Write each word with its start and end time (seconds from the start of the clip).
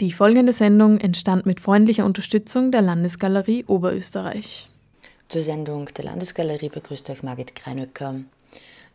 Die 0.00 0.12
folgende 0.12 0.54
Sendung 0.54 0.98
entstand 0.98 1.44
mit 1.44 1.60
freundlicher 1.60 2.06
Unterstützung 2.06 2.72
der 2.72 2.80
Landesgalerie 2.80 3.66
Oberösterreich. 3.66 4.70
Zur 5.28 5.42
Sendung 5.42 5.90
der 5.94 6.06
Landesgalerie 6.06 6.70
begrüßt 6.70 7.10
euch 7.10 7.22
Margit 7.22 7.54
Kreinöcker. 7.54 8.14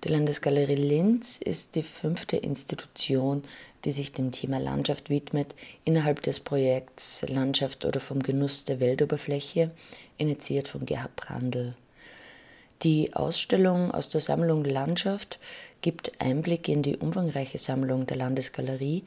Die 0.03 0.09
Landesgalerie 0.09 0.73
Linz 0.73 1.37
ist 1.37 1.75
die 1.75 1.83
fünfte 1.83 2.37
Institution, 2.37 3.43
die 3.85 3.91
sich 3.91 4.13
dem 4.13 4.31
Thema 4.31 4.57
Landschaft 4.57 5.11
widmet, 5.11 5.53
innerhalb 5.83 6.23
des 6.23 6.39
Projekts 6.39 7.23
Landschaft 7.29 7.85
oder 7.85 7.99
vom 7.99 8.23
Genuss 8.23 8.65
der 8.65 8.79
Weltoberfläche, 8.79 9.69
initiiert 10.17 10.67
von 10.67 10.87
Gerhard 10.87 11.15
Brandl. 11.15 11.75
Die 12.81 13.13
Ausstellung 13.13 13.91
aus 13.91 14.09
der 14.09 14.21
Sammlung 14.21 14.65
Landschaft 14.65 15.39
gibt 15.81 16.19
Einblick 16.19 16.67
in 16.67 16.81
die 16.81 16.97
umfangreiche 16.97 17.57
Sammlung 17.57 18.05
der 18.05 18.17
Landesgalerie 18.17 19.03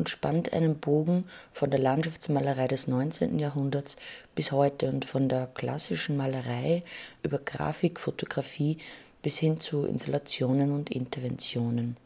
und 0.00 0.08
spannt 0.08 0.54
einen 0.54 0.78
Bogen 0.78 1.24
von 1.52 1.68
der 1.68 1.78
Landschaftsmalerei 1.78 2.68
des 2.68 2.88
19. 2.88 3.38
Jahrhunderts 3.38 3.98
bis 4.34 4.50
heute 4.50 4.88
und 4.88 5.04
von 5.04 5.28
der 5.28 5.46
klassischen 5.46 6.16
Malerei 6.16 6.82
über 7.22 7.36
Grafik, 7.38 8.00
Fotografie 8.00 8.78
bis 9.20 9.36
hin 9.36 9.60
zu 9.60 9.84
Installationen 9.84 10.72
und 10.72 10.90
Interventionen. 10.90 11.98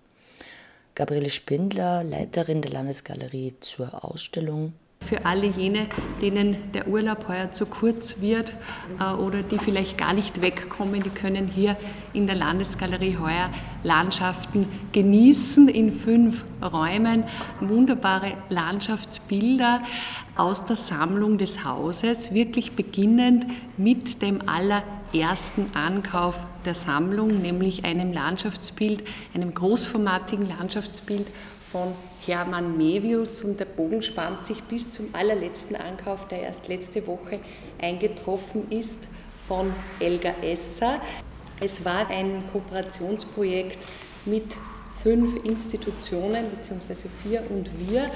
Gabriele 0.97 1.31
Spindler, 1.31 2.03
Leiterin 2.03 2.63
der 2.63 2.73
Landesgalerie 2.73 3.55
zur 3.61 4.05
Ausstellung, 4.05 4.73
für 5.05 5.27
alle 5.27 5.47
jene, 5.47 5.87
denen 6.21 6.57
der 6.73 6.89
Urlaub 6.89 7.29
heuer 7.29 7.53
zu 7.53 7.67
kurz 7.67 8.21
wird 8.21 8.55
äh, 8.99 9.13
oder 9.15 9.43
die 9.43 9.59
vielleicht 9.59 9.99
gar 9.99 10.13
nicht 10.13 10.43
wegkommen, 10.43 11.03
die 11.03 11.11
können 11.11 11.49
hier 11.49 11.77
in 12.13 12.27
der 12.27 12.37
Landesgalerie 12.37 13.19
heuer 13.19 13.51
Landschaften 13.83 14.67
genießen 14.93 15.69
in 15.69 15.93
fünf 15.93 16.45
Räumen. 16.63 17.25
Wunderbare 17.61 18.33
Landschaftsbilder 18.49 19.81
aus 20.37 20.65
der 20.65 20.77
Sammlung 20.77 21.39
des 21.39 21.65
Hauses, 21.65 22.35
wirklich 22.35 22.73
beginnend 22.73 23.47
mit 23.77 24.23
dem 24.23 24.41
allerersten 24.49 25.67
Ankauf 25.75 26.47
der 26.65 26.75
Sammlung, 26.75 27.41
nämlich 27.43 27.85
einem 27.85 28.13
Landschaftsbild, 28.13 29.05
einem 29.35 29.55
großformatigen 29.55 30.49
Landschaftsbild 30.49 31.27
von 31.75 31.93
Hermann 32.25 32.77
Mevius 32.77 33.43
und 33.43 33.59
der 33.59 33.65
Bogen 33.65 34.01
spannt 34.01 34.45
sich 34.45 34.63
bis 34.63 34.91
zum 34.91 35.13
allerletzten 35.13 35.75
Ankauf, 35.75 36.29
der 36.29 36.43
erst 36.43 36.69
letzte 36.69 37.05
Woche 37.09 37.41
eingetroffen 37.83 38.71
ist, 38.71 39.09
von 39.37 39.73
Elga 39.99 40.35
Esser. 40.41 41.01
Es 41.61 41.85
war 41.85 42.09
ein 42.11 42.45
Kooperationsprojekt 42.53 43.85
mit 44.25 44.57
fünf 45.05 45.37
Institutionen 45.45 46.51
beziehungsweise 46.51 47.05
vier 47.23 47.43
und 47.51 47.71
wir. 47.89 48.11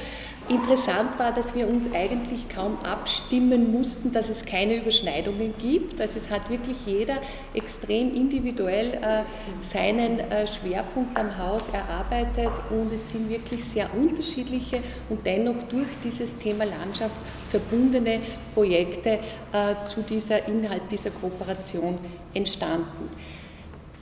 Interessant 0.48 1.18
war, 1.18 1.32
dass 1.32 1.54
wir 1.54 1.68
uns 1.68 1.92
eigentlich 1.92 2.48
kaum 2.48 2.78
abstimmen 2.82 3.70
mussten, 3.70 4.10
dass 4.10 4.30
es 4.30 4.46
keine 4.46 4.76
Überschneidungen 4.76 5.52
gibt. 5.60 6.00
Also 6.00 6.18
es 6.18 6.30
hat 6.30 6.48
wirklich 6.48 6.76
jeder 6.86 7.18
extrem 7.52 8.14
individuell 8.14 8.94
äh, 8.94 9.22
seinen 9.60 10.18
äh, 10.18 10.46
Schwerpunkt 10.46 11.18
am 11.18 11.36
Haus 11.36 11.68
erarbeitet 11.68 12.52
und 12.70 12.90
es 12.90 13.10
sind 13.10 13.28
wirklich 13.28 13.62
sehr 13.62 13.90
unterschiedliche 13.94 14.78
und 15.10 15.26
dennoch 15.26 15.62
durch 15.64 15.88
dieses 16.02 16.36
Thema 16.36 16.64
Landschaft 16.64 17.16
verbundene 17.50 18.20
Projekte 18.54 19.18
äh, 19.52 19.84
zu 19.84 20.00
dieser 20.00 20.48
Inhalt 20.48 20.82
dieser 20.90 21.10
Kooperation 21.10 21.98
entstanden. 22.32 23.10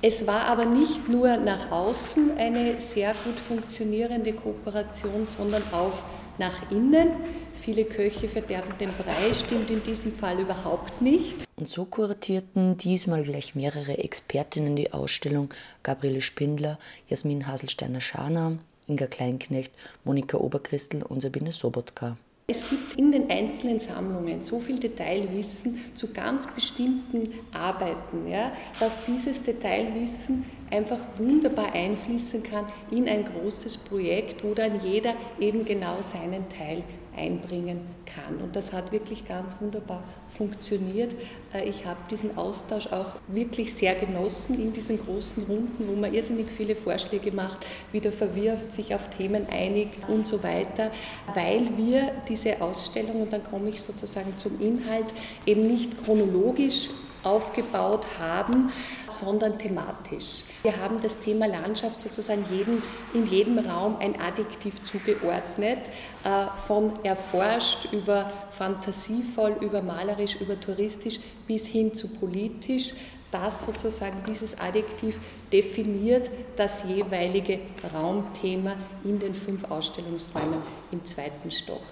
Es 0.02 0.26
war 0.26 0.44
aber 0.44 0.66
nicht 0.66 1.08
nur 1.08 1.36
nach 1.38 1.70
außen 1.70 2.36
eine 2.36 2.80
sehr 2.80 3.14
gut 3.24 3.40
funktionierende 3.40 4.34
Kooperation, 4.34 5.26
sondern 5.26 5.62
auch 5.72 6.02
nach 6.38 6.70
innen. 6.70 7.08
Viele 7.54 7.84
Köche 7.84 8.28
verderben 8.28 8.76
den 8.78 8.92
Brei, 8.92 9.32
stimmt 9.32 9.70
in 9.70 9.82
diesem 9.82 10.12
Fall 10.12 10.38
überhaupt 10.38 11.00
nicht. 11.00 11.46
Und 11.56 11.68
so 11.68 11.86
kuratierten 11.86 12.76
diesmal 12.76 13.22
gleich 13.22 13.54
mehrere 13.54 13.98
Expertinnen 13.98 14.76
die 14.76 14.92
Ausstellung 14.92 15.48
Gabriele 15.82 16.20
Spindler, 16.20 16.78
Jasmin 17.08 17.46
Haselsteiner-Scharner, 17.46 18.58
Inga 18.86 19.06
Kleinknecht, 19.06 19.72
Monika 20.04 20.36
Oberchristl 20.36 21.02
und 21.02 21.22
Sabine 21.22 21.52
Sobotka. 21.52 22.18
Es 22.48 22.68
gibt 22.70 22.94
in 22.96 23.10
den 23.10 23.28
einzelnen 23.28 23.80
Sammlungen 23.80 24.40
so 24.40 24.60
viel 24.60 24.78
Detailwissen 24.78 25.80
zu 25.94 26.12
ganz 26.12 26.46
bestimmten 26.46 27.28
Arbeiten, 27.52 28.28
ja, 28.28 28.52
dass 28.78 29.04
dieses 29.04 29.42
Detailwissen 29.42 30.44
einfach 30.70 31.00
wunderbar 31.18 31.72
einfließen 31.72 32.44
kann 32.44 32.66
in 32.92 33.08
ein 33.08 33.24
großes 33.24 33.78
Projekt, 33.78 34.44
wo 34.44 34.54
dann 34.54 34.80
jeder 34.84 35.14
eben 35.40 35.64
genau 35.64 35.96
seinen 36.02 36.48
Teil 36.48 36.84
einbringen 37.16 37.80
kann. 38.04 38.36
Und 38.36 38.54
das 38.54 38.72
hat 38.72 38.92
wirklich 38.92 39.26
ganz 39.26 39.60
wunderbar 39.60 40.04
funktioniert. 40.36 41.14
Äh, 41.52 41.68
ich 41.68 41.86
habe 41.86 41.98
diesen 42.10 42.36
Austausch 42.36 42.86
auch 42.88 43.16
wirklich 43.28 43.74
sehr 43.74 43.94
genossen 43.94 44.60
in 44.60 44.72
diesen 44.72 44.98
großen 44.98 45.44
Runden, 45.44 45.88
wo 45.88 45.96
man 45.96 46.12
irrsinnig 46.14 46.46
viele 46.54 46.76
Vorschläge 46.76 47.32
macht, 47.32 47.58
wieder 47.92 48.12
verwirft, 48.12 48.72
sich 48.72 48.94
auf 48.94 49.10
Themen 49.10 49.46
einigt 49.48 50.08
und 50.08 50.26
so 50.26 50.42
weiter, 50.42 50.90
weil 51.34 51.76
wir 51.76 52.12
diese 52.28 52.60
Ausstellung, 52.60 53.22
und 53.22 53.32
dann 53.32 53.44
komme 53.44 53.70
ich 53.70 53.82
sozusagen 53.82 54.36
zum 54.36 54.60
Inhalt, 54.60 55.06
eben 55.46 55.66
nicht 55.66 56.04
chronologisch 56.04 56.90
aufgebaut 57.26 58.06
haben, 58.20 58.72
sondern 59.08 59.58
thematisch. 59.58 60.44
Wir 60.62 60.76
haben 60.80 61.02
das 61.02 61.18
Thema 61.18 61.46
Landschaft 61.46 62.00
sozusagen 62.00 62.44
jedem, 62.50 62.82
in 63.12 63.26
jedem 63.26 63.58
Raum 63.58 63.96
ein 63.98 64.20
Adjektiv 64.20 64.82
zugeordnet, 64.82 65.78
äh, 66.24 66.46
von 66.66 67.04
erforscht 67.04 67.92
über 67.92 68.32
fantasievoll, 68.50 69.56
über 69.60 69.82
malerisch, 69.82 70.36
über 70.36 70.58
touristisch 70.58 71.18
bis 71.46 71.66
hin 71.66 71.92
zu 71.94 72.08
politisch. 72.08 72.94
Das 73.32 73.66
sozusagen, 73.66 74.22
dieses 74.26 74.58
Adjektiv 74.58 75.18
definiert 75.52 76.30
das 76.54 76.84
jeweilige 76.84 77.58
Raumthema 77.92 78.76
in 79.04 79.18
den 79.18 79.34
fünf 79.34 79.64
Ausstellungsräumen 79.68 80.62
im 80.92 81.04
zweiten 81.04 81.50
Stock. 81.50 81.82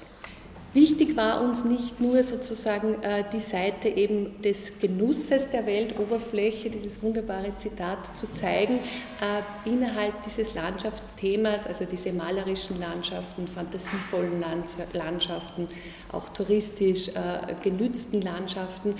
Wichtig 0.74 1.16
war 1.16 1.40
uns 1.40 1.62
nicht 1.62 2.00
nur 2.00 2.20
sozusagen 2.24 3.00
äh, 3.02 3.22
die 3.32 3.38
Seite 3.38 3.88
eben 3.88 4.42
des 4.42 4.76
Genusses 4.80 5.52
der 5.52 5.66
Weltoberfläche, 5.66 6.68
dieses 6.68 7.00
wunderbare 7.00 7.54
Zitat 7.54 8.16
zu 8.16 8.28
zeigen, 8.32 8.80
äh, 9.20 9.70
innerhalb 9.70 10.20
dieses 10.24 10.52
Landschaftsthemas, 10.54 11.68
also 11.68 11.84
diese 11.84 12.12
malerischen 12.12 12.80
Landschaften, 12.80 13.46
fantasievollen 13.46 14.44
Landschaften, 14.92 15.68
auch 16.10 16.28
touristisch 16.30 17.08
äh, 17.08 17.54
genützten 17.62 18.20
Landschaften, 18.20 18.94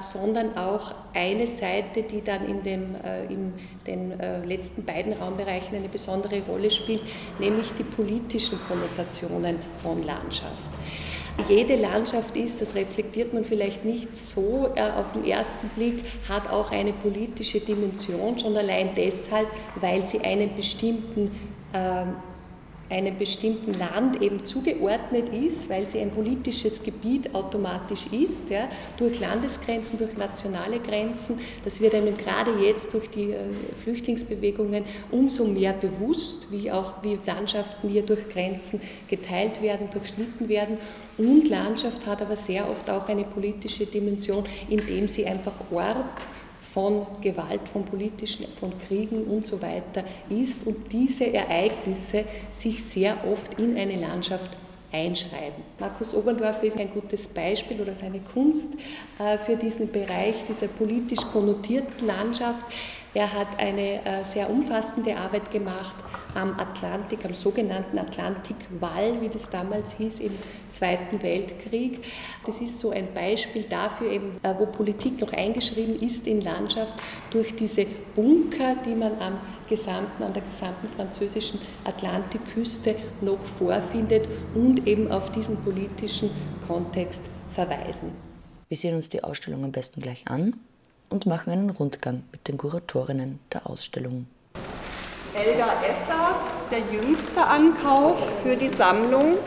sondern 0.00 0.56
auch 0.56 0.94
eine 1.14 1.46
Seite, 1.46 2.02
die 2.02 2.22
dann 2.22 2.46
in, 2.46 2.62
dem, 2.62 2.96
in 3.28 3.52
den 3.86 4.12
letzten 4.44 4.84
beiden 4.84 5.12
Raumbereichen 5.12 5.76
eine 5.76 5.88
besondere 5.88 6.40
Rolle 6.42 6.70
spielt, 6.70 7.02
nämlich 7.38 7.72
die 7.72 7.84
politischen 7.84 8.58
Konnotationen 8.68 9.56
von 9.82 10.02
Landschaft 10.02 10.70
jede 11.48 11.76
Landschaft 11.76 12.36
ist, 12.36 12.60
das 12.60 12.74
reflektiert 12.74 13.32
man 13.32 13.44
vielleicht 13.44 13.84
nicht 13.84 14.16
so 14.16 14.70
äh, 14.74 14.82
auf 14.82 15.12
den 15.12 15.24
ersten 15.24 15.68
Blick, 15.70 16.04
hat 16.28 16.50
auch 16.50 16.70
eine 16.70 16.92
politische 16.92 17.60
Dimension, 17.60 18.38
schon 18.38 18.56
allein 18.56 18.90
deshalb, 18.96 19.46
weil 19.80 20.06
sie 20.06 20.20
einen 20.20 20.54
bestimmten 20.54 21.30
ähm, 21.74 22.16
einem 22.92 23.16
bestimmten 23.16 23.72
Land 23.72 24.20
eben 24.20 24.44
zugeordnet 24.44 25.30
ist, 25.30 25.70
weil 25.70 25.88
sie 25.88 26.00
ein 26.00 26.10
politisches 26.10 26.82
Gebiet 26.82 27.34
automatisch 27.34 28.06
ist, 28.12 28.50
ja, 28.50 28.68
durch 28.98 29.18
Landesgrenzen, 29.18 29.98
durch 29.98 30.16
nationale 30.16 30.78
Grenzen. 30.78 31.40
Das 31.64 31.80
wird 31.80 31.94
einem 31.94 32.16
gerade 32.16 32.52
jetzt 32.62 32.92
durch 32.92 33.08
die 33.08 33.30
äh, 33.30 33.38
Flüchtlingsbewegungen 33.82 34.84
umso 35.10 35.44
mehr 35.46 35.72
bewusst, 35.72 36.52
wie 36.52 36.70
auch 36.70 37.02
wie 37.02 37.18
Landschaften 37.26 37.88
hier 37.88 38.02
durch 38.02 38.28
Grenzen 38.28 38.80
geteilt 39.08 39.62
werden, 39.62 39.88
durchschnitten 39.90 40.48
werden. 40.48 40.76
Und 41.16 41.48
Landschaft 41.48 42.06
hat 42.06 42.20
aber 42.20 42.36
sehr 42.36 42.68
oft 42.68 42.90
auch 42.90 43.08
eine 43.08 43.24
politische 43.24 43.86
Dimension, 43.86 44.44
indem 44.68 45.08
sie 45.08 45.26
einfach 45.26 45.54
Ort 45.70 46.26
von 46.72 47.06
Gewalt, 47.20 47.68
von 47.70 47.84
politischen, 47.84 48.46
von 48.48 48.72
Kriegen 48.86 49.24
und 49.24 49.44
so 49.44 49.60
weiter 49.60 50.04
ist 50.30 50.66
und 50.66 50.90
diese 50.90 51.32
Ereignisse 51.32 52.24
sich 52.50 52.82
sehr 52.82 53.16
oft 53.30 53.58
in 53.58 53.76
eine 53.76 53.96
Landschaft 53.96 54.50
einschreiben. 54.90 55.62
Markus 55.78 56.14
Oberndorfer 56.14 56.64
ist 56.64 56.78
ein 56.78 56.90
gutes 56.90 57.28
Beispiel 57.28 57.80
oder 57.80 57.94
seine 57.94 58.20
Kunst 58.20 58.74
äh, 59.18 59.38
für 59.38 59.56
diesen 59.56 59.90
Bereich 59.90 60.34
dieser 60.48 60.68
politisch 60.68 61.20
konnotierten 61.32 62.06
Landschaft. 62.06 62.64
Er 63.14 63.32
hat 63.32 63.58
eine 63.58 64.04
äh, 64.04 64.24
sehr 64.24 64.48
umfassende 64.48 65.16
Arbeit 65.16 65.50
gemacht 65.50 65.94
am 66.34 66.58
Atlantik, 66.58 67.24
am 67.24 67.34
sogenannten 67.34 67.98
Atlantikwall, 67.98 69.20
wie 69.20 69.28
das 69.28 69.50
damals 69.50 69.92
hieß 69.94 70.20
im 70.20 70.32
Zweiten 70.70 71.22
Weltkrieg. 71.22 72.04
Das 72.44 72.60
ist 72.60 72.78
so 72.78 72.90
ein 72.90 73.12
Beispiel 73.12 73.64
dafür, 73.64 74.10
eben, 74.10 74.32
äh, 74.42 74.54
wo 74.58 74.66
Politik 74.66 75.20
noch 75.20 75.32
eingeschrieben 75.32 75.96
ist 76.00 76.26
in 76.26 76.40
Landschaft 76.40 76.94
durch 77.30 77.54
diese 77.54 77.86
Bunker, 78.14 78.76
die 78.84 78.94
man 78.94 79.18
am 79.20 79.38
gesamten, 79.68 80.22
an 80.22 80.32
der 80.32 80.42
gesamten 80.42 80.88
französischen 80.88 81.58
Atlantikküste 81.84 82.94
noch 83.20 83.38
vorfindet 83.38 84.28
und 84.54 84.86
eben 84.86 85.10
auf 85.10 85.32
diesen 85.32 85.56
politischen 85.58 86.30
Kontext 86.66 87.22
verweisen. 87.48 88.12
Wir 88.68 88.76
sehen 88.76 88.94
uns 88.94 89.08
die 89.08 89.22
Ausstellung 89.22 89.64
am 89.64 89.72
besten 89.72 90.00
gleich 90.00 90.28
an 90.28 90.56
und 91.10 91.26
machen 91.26 91.52
einen 91.52 91.70
Rundgang 91.70 92.24
mit 92.32 92.48
den 92.48 92.56
Kuratorinnen 92.56 93.38
der 93.52 93.66
Ausstellung. 93.66 94.26
Elga 95.34 95.68
Esser, 95.82 96.34
der 96.70 96.80
jüngste 96.92 97.42
Ankauf 97.42 98.18
für 98.42 98.54
die 98.54 98.68
Sammlung. 98.68 99.38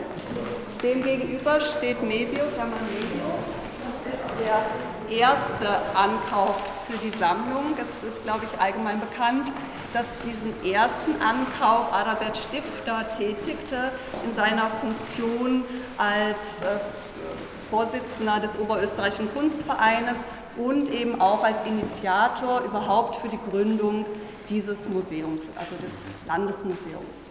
Demgegenüber 0.82 1.60
steht 1.60 2.02
Mebius, 2.02 2.56
Hermann 2.56 2.80
Mebius. 2.92 3.42
Das 3.84 4.14
ist 4.18 4.34
der 4.40 5.16
erste 5.16 5.68
Ankauf 5.94 6.56
für 6.90 6.98
die 6.98 7.16
Sammlung. 7.16 7.76
Es 7.80 8.02
ist, 8.02 8.24
glaube 8.24 8.40
ich, 8.50 8.60
allgemein 8.60 8.98
bekannt, 8.98 9.46
dass 9.92 10.08
diesen 10.24 10.52
ersten 10.64 11.12
Ankauf 11.22 11.92
Adalbert 11.92 12.36
Stifter 12.36 13.06
tätigte 13.16 13.92
in 14.24 14.34
seiner 14.34 14.66
Funktion 14.80 15.64
als 15.98 16.62
äh, 16.62 16.80
Vorsitzender 17.70 18.40
des 18.40 18.58
Oberösterreichischen 18.58 19.32
Kunstvereines 19.32 20.18
und 20.56 20.92
eben 20.92 21.20
auch 21.20 21.44
als 21.44 21.62
Initiator 21.62 22.62
überhaupt 22.62 23.16
für 23.16 23.28
die 23.28 23.38
Gründung 23.50 24.04
dieses 24.48 24.88
Museums, 24.88 25.48
also 25.56 25.76
des 25.76 26.04
Landesmuseums. 26.26 27.26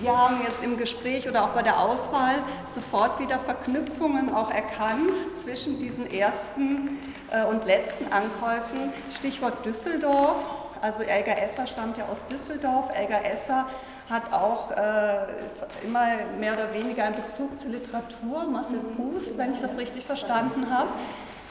Wir 0.00 0.16
haben 0.16 0.40
jetzt 0.42 0.64
im 0.64 0.76
Gespräch 0.76 1.28
oder 1.28 1.44
auch 1.44 1.50
bei 1.50 1.62
der 1.62 1.78
Auswahl 1.78 2.34
sofort 2.68 3.20
wieder 3.20 3.38
Verknüpfungen 3.38 4.34
auch 4.34 4.50
erkannt 4.50 5.12
zwischen 5.40 5.78
diesen 5.78 6.10
ersten 6.10 6.98
äh, 7.30 7.44
und 7.44 7.64
letzten 7.66 8.12
Ankäufen. 8.12 8.92
Stichwort 9.16 9.64
Düsseldorf. 9.64 10.38
Also 10.80 11.02
Elga 11.04 11.32
Esser 11.34 11.68
stammt 11.68 11.98
ja 11.98 12.06
aus 12.10 12.26
Düsseldorf. 12.26 12.90
Elga 12.92 13.18
Esser 13.18 13.66
hat 14.10 14.32
auch 14.32 14.72
äh, 14.72 15.84
immer 15.84 16.06
mehr 16.40 16.54
oder 16.54 16.74
weniger 16.74 17.04
einen 17.04 17.14
Bezug 17.14 17.60
zur 17.60 17.70
Literatur, 17.70 18.44
Marcel 18.44 18.80
Proust, 18.96 19.38
wenn 19.38 19.52
ich 19.52 19.60
das 19.60 19.78
richtig 19.78 20.04
verstanden 20.04 20.66
habe. 20.68 20.88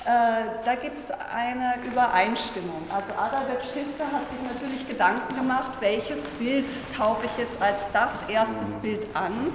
Äh, 0.03 0.65
da 0.65 0.75
gibt 0.75 0.98
es 0.98 1.12
eine 1.12 1.75
Übereinstimmung. 1.86 2.81
Also 2.92 3.13
Adalbert 3.13 3.62
Stifter 3.62 4.06
hat 4.06 4.30
sich 4.31 4.42
natürlich 4.42 4.88
Gedanken 4.88 5.36
gemacht, 5.36 5.74
welches 5.80 6.27
Bild 6.27 6.69
kaufe 6.98 7.27
ich 7.27 7.38
jetzt 7.38 7.62
als 7.62 7.86
das 7.94 8.24
erstes 8.27 8.75
Bild 8.77 9.06
an. 9.13 9.53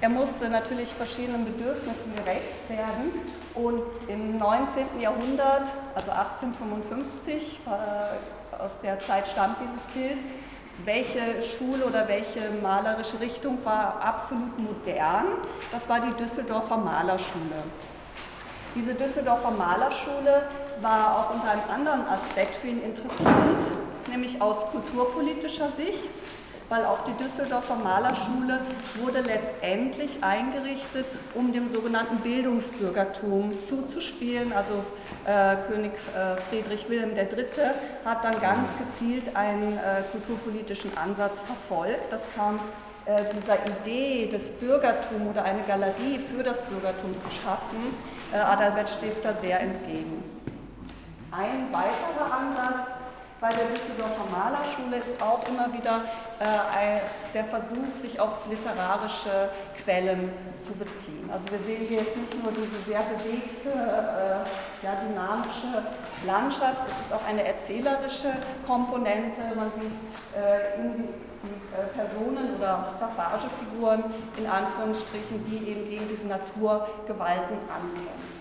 Er 0.00 0.08
musste 0.08 0.48
natürlich 0.48 0.88
verschiedenen 0.88 1.44
Bedürfnissen 1.44 2.12
gerecht 2.16 2.68
werden 2.68 3.12
und 3.54 3.82
im 4.08 4.36
19. 4.36 5.00
Jahrhundert, 5.00 5.70
also 5.94 6.10
1855, 6.10 7.60
äh, 7.64 8.60
aus 8.60 8.80
der 8.82 8.98
Zeit 8.98 9.28
stammt 9.28 9.58
dieses 9.60 9.86
Bild, 9.94 10.18
welche 10.84 11.40
Schule 11.42 11.84
oder 11.84 12.08
welche 12.08 12.50
malerische 12.60 13.20
Richtung 13.20 13.64
war 13.64 14.02
absolut 14.02 14.58
modern? 14.58 15.26
Das 15.70 15.88
war 15.88 16.00
die 16.00 16.12
Düsseldorfer 16.14 16.78
Malerschule. 16.78 17.62
Diese 18.74 18.92
Düsseldorfer 18.92 19.52
Malerschule 19.52 20.42
war 20.80 21.16
auch 21.16 21.34
unter 21.34 21.48
einem 21.48 21.62
anderen 21.72 22.08
Aspekt 22.08 22.56
für 22.56 22.66
ihn 22.66 22.82
interessant, 22.82 23.64
nämlich 24.10 24.42
aus 24.42 24.66
kulturpolitischer 24.72 25.70
Sicht, 25.70 26.10
weil 26.68 26.84
auch 26.84 26.98
die 27.04 27.12
Düsseldorfer 27.22 27.76
Malerschule 27.76 28.60
wurde 29.00 29.20
letztendlich 29.20 30.24
eingerichtet, 30.24 31.06
um 31.34 31.52
dem 31.52 31.68
sogenannten 31.68 32.16
Bildungsbürgertum 32.16 33.52
zuzuspielen. 33.62 34.52
Also 34.52 34.74
äh, 35.24 35.54
König 35.68 35.92
äh, 35.92 36.36
Friedrich 36.50 36.88
Wilhelm 36.88 37.16
III. 37.16 37.46
hat 38.04 38.24
dann 38.24 38.40
ganz 38.40 38.70
gezielt 38.76 39.36
einen 39.36 39.78
äh, 39.78 40.02
kulturpolitischen 40.10 40.96
Ansatz 40.96 41.40
verfolgt. 41.42 42.10
Das 42.10 42.26
kam 42.34 42.58
äh, 43.06 43.22
dieser 43.36 43.58
Idee 43.66 44.26
des 44.26 44.50
Bürgertums 44.50 45.30
oder 45.30 45.44
eine 45.44 45.62
Galerie 45.62 46.18
für 46.18 46.42
das 46.42 46.60
Bürgertum 46.62 47.14
zu 47.20 47.30
schaffen, 47.30 47.94
Adalbert 48.42 48.88
Stifter 48.88 49.32
sehr 49.32 49.60
entgegen. 49.60 50.22
Ein 51.30 51.72
weiterer 51.72 52.32
Ansatz 52.32 52.88
bei 53.40 53.50
der 53.52 53.66
Düsseldorfer 53.66 54.24
Malerschule 54.30 54.96
ist 54.96 55.20
auch 55.20 55.40
immer 55.48 55.72
wieder 55.72 56.02
äh, 56.38 57.00
der 57.34 57.44
Versuch, 57.44 57.94
sich 57.94 58.18
auf 58.18 58.46
literarische 58.48 59.50
Quellen 59.82 60.32
zu 60.60 60.72
beziehen. 60.72 61.28
Also 61.32 61.44
wir 61.50 61.58
sehen 61.58 61.86
hier 61.86 61.98
jetzt 61.98 62.16
nicht 62.16 62.42
nur 62.42 62.52
diese 62.52 62.80
sehr 62.86 63.02
bewegte, 63.02 63.70
äh, 63.70 64.84
ja, 64.84 64.94
dynamische 65.06 65.82
Landschaft, 66.26 66.88
es 66.88 67.06
ist 67.06 67.12
auch 67.12 67.26
eine 67.28 67.44
erzählerische 67.44 68.32
Komponente. 68.66 69.40
Man 69.54 69.70
sieht 69.78 70.40
äh, 70.40 70.80
in 70.80 71.08
Personen 71.94 72.56
oder 72.56 72.86
Staffagefiguren 72.96 74.04
in 74.38 74.46
Anführungsstrichen, 74.46 75.44
die 75.44 75.68
eben 75.68 75.90
gegen 75.90 76.08
diese 76.08 76.26
Naturgewalten 76.26 77.58
ankämpfen. 77.68 78.34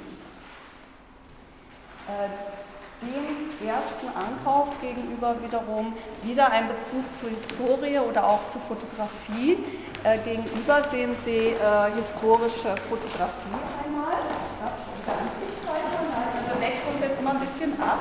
Äh, 3.04 3.64
dem 3.64 3.68
ersten 3.68 4.08
Ankauf 4.08 4.70
gegenüber 4.82 5.36
wiederum 5.42 5.94
wieder 6.22 6.52
ein 6.52 6.68
Bezug 6.68 7.04
zur 7.20 7.30
Historie 7.30 8.00
oder 8.00 8.28
auch 8.28 8.48
zur 8.50 8.62
Fotografie. 8.62 9.58
Äh, 10.04 10.18
gegenüber 10.20 10.82
sehen 10.82 11.16
Sie 11.20 11.56
äh, 11.56 11.92
historische 11.96 12.76
Fotografie 12.90 13.60
einmal. 13.86 14.20
Also 14.64 16.60
wechseln 16.60 16.94
uns 16.94 17.02
jetzt 17.02 17.20
immer 17.20 17.32
ein 17.32 17.40
bisschen 17.40 17.74
ab, 17.82 18.00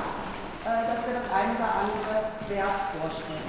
äh, 0.64 0.68
dass 0.68 1.06
wir 1.06 1.14
das 1.14 1.30
eine 1.30 1.54
oder 1.54 1.70
andere 1.78 2.14
Werk 2.48 2.80
vorstellen. 2.98 3.48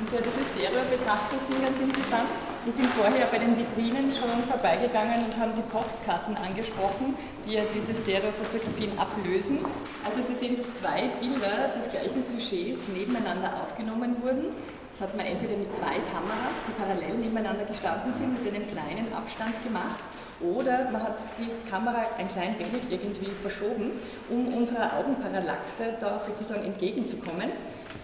Und 0.00 0.10
so 0.10 0.16
diese 0.16 0.44
Stereobetrachter 0.44 1.38
sind 1.38 1.62
ganz 1.62 1.78
interessant. 1.78 2.28
Wir 2.66 2.72
sind 2.72 2.88
vorher 2.88 3.26
bei 3.26 3.38
den 3.38 3.56
Vitrinen 3.56 4.10
schon 4.10 4.42
vorbeigegangen 4.50 5.26
und 5.26 5.38
haben 5.38 5.52
die 5.54 5.62
Postkarten 5.70 6.36
angesprochen, 6.36 7.14
die 7.46 7.52
ja 7.52 7.62
diese 7.72 7.94
Stereofotografien 7.94 8.98
ablösen. 8.98 9.60
Also 10.04 10.20
Sie 10.20 10.34
sehen, 10.34 10.56
dass 10.56 10.74
zwei 10.74 11.06
Bilder 11.20 11.70
des 11.78 11.88
gleichen 11.88 12.20
Sujets 12.20 12.88
nebeneinander 12.88 13.62
aufgenommen 13.62 14.16
wurden. 14.20 14.46
Das 14.90 15.02
hat 15.02 15.16
man 15.16 15.26
entweder 15.26 15.56
mit 15.56 15.72
zwei 15.72 15.94
Kameras, 16.10 16.66
die 16.66 16.74
parallel 16.74 17.18
nebeneinander 17.18 17.66
gestanden 17.66 18.12
sind, 18.12 18.34
mit 18.34 18.52
einem 18.52 18.66
kleinen 18.66 19.14
Abstand 19.14 19.54
gemacht, 19.62 20.00
oder 20.40 20.90
man 20.90 21.04
hat 21.04 21.22
die 21.38 21.70
Kamera 21.70 22.02
ein 22.18 22.26
klein 22.26 22.58
wenig 22.58 22.82
irgendwie 22.90 23.30
verschoben, 23.30 23.92
um 24.28 24.52
unserer 24.52 24.98
Augenparallaxe 24.98 25.94
da 26.00 26.18
sozusagen 26.18 26.64
entgegenzukommen 26.64 27.52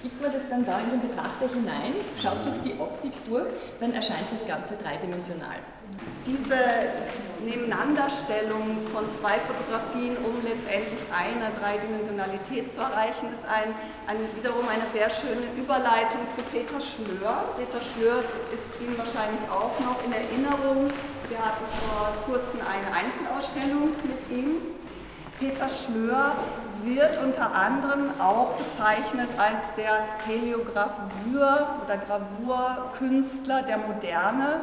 gibt 0.03 0.21
man 0.21 0.33
das 0.33 0.49
dann 0.49 0.67
da 0.67 0.81
in 0.81 0.91
den 0.91 1.01
Betrachter 1.01 1.47
hinein, 1.49 1.95
schaut 2.21 2.45
durch 2.45 2.61
die 2.65 2.79
Optik 2.81 3.13
durch, 3.27 3.49
dann 3.81 3.95
erscheint 3.95 4.27
das 4.33 4.47
Ganze 4.47 4.75
dreidimensional. 4.77 5.63
Diese 6.27 6.59
Nebeneinanderstellung 7.45 8.79
von 8.93 9.05
zwei 9.19 9.39
Fotografien, 9.43 10.17
um 10.23 10.39
letztendlich 10.43 11.03
eine 11.11 11.51
Dreidimensionalität 11.59 12.71
zu 12.71 12.81
erreichen, 12.81 13.31
ist 13.33 13.47
ein, 13.47 13.75
ein, 14.07 14.19
wiederum 14.35 14.67
eine 14.67 14.87
sehr 14.95 15.11
schöne 15.11 15.47
Überleitung 15.59 16.23
zu 16.31 16.43
Peter 16.51 16.81
Schlör. 16.81 17.55
Peter 17.59 17.83
Schlör 17.83 18.23
ist 18.55 18.81
Ihnen 18.81 18.97
wahrscheinlich 18.97 19.43
auch 19.51 19.75
noch 19.83 19.99
in 20.07 20.15
Erinnerung. 20.15 20.91
Wir 21.29 21.39
hatten 21.39 21.67
vor 21.67 22.15
kurzem 22.27 22.61
eine 22.63 22.89
Einzelausstellung 22.95 23.95
mit 24.07 24.23
ihm. 24.31 24.63
Peter 25.39 25.69
Schlör 25.69 26.39
wird 26.83 27.23
unter 27.23 27.55
anderem 27.55 28.11
auch 28.21 28.55
bezeichnet 28.55 29.29
als 29.39 29.75
der 29.77 30.05
Heliogravur 30.27 31.67
oder 31.85 31.97
Gravurkünstler 31.97 33.63
der 33.63 33.79
Moderne. 33.79 34.61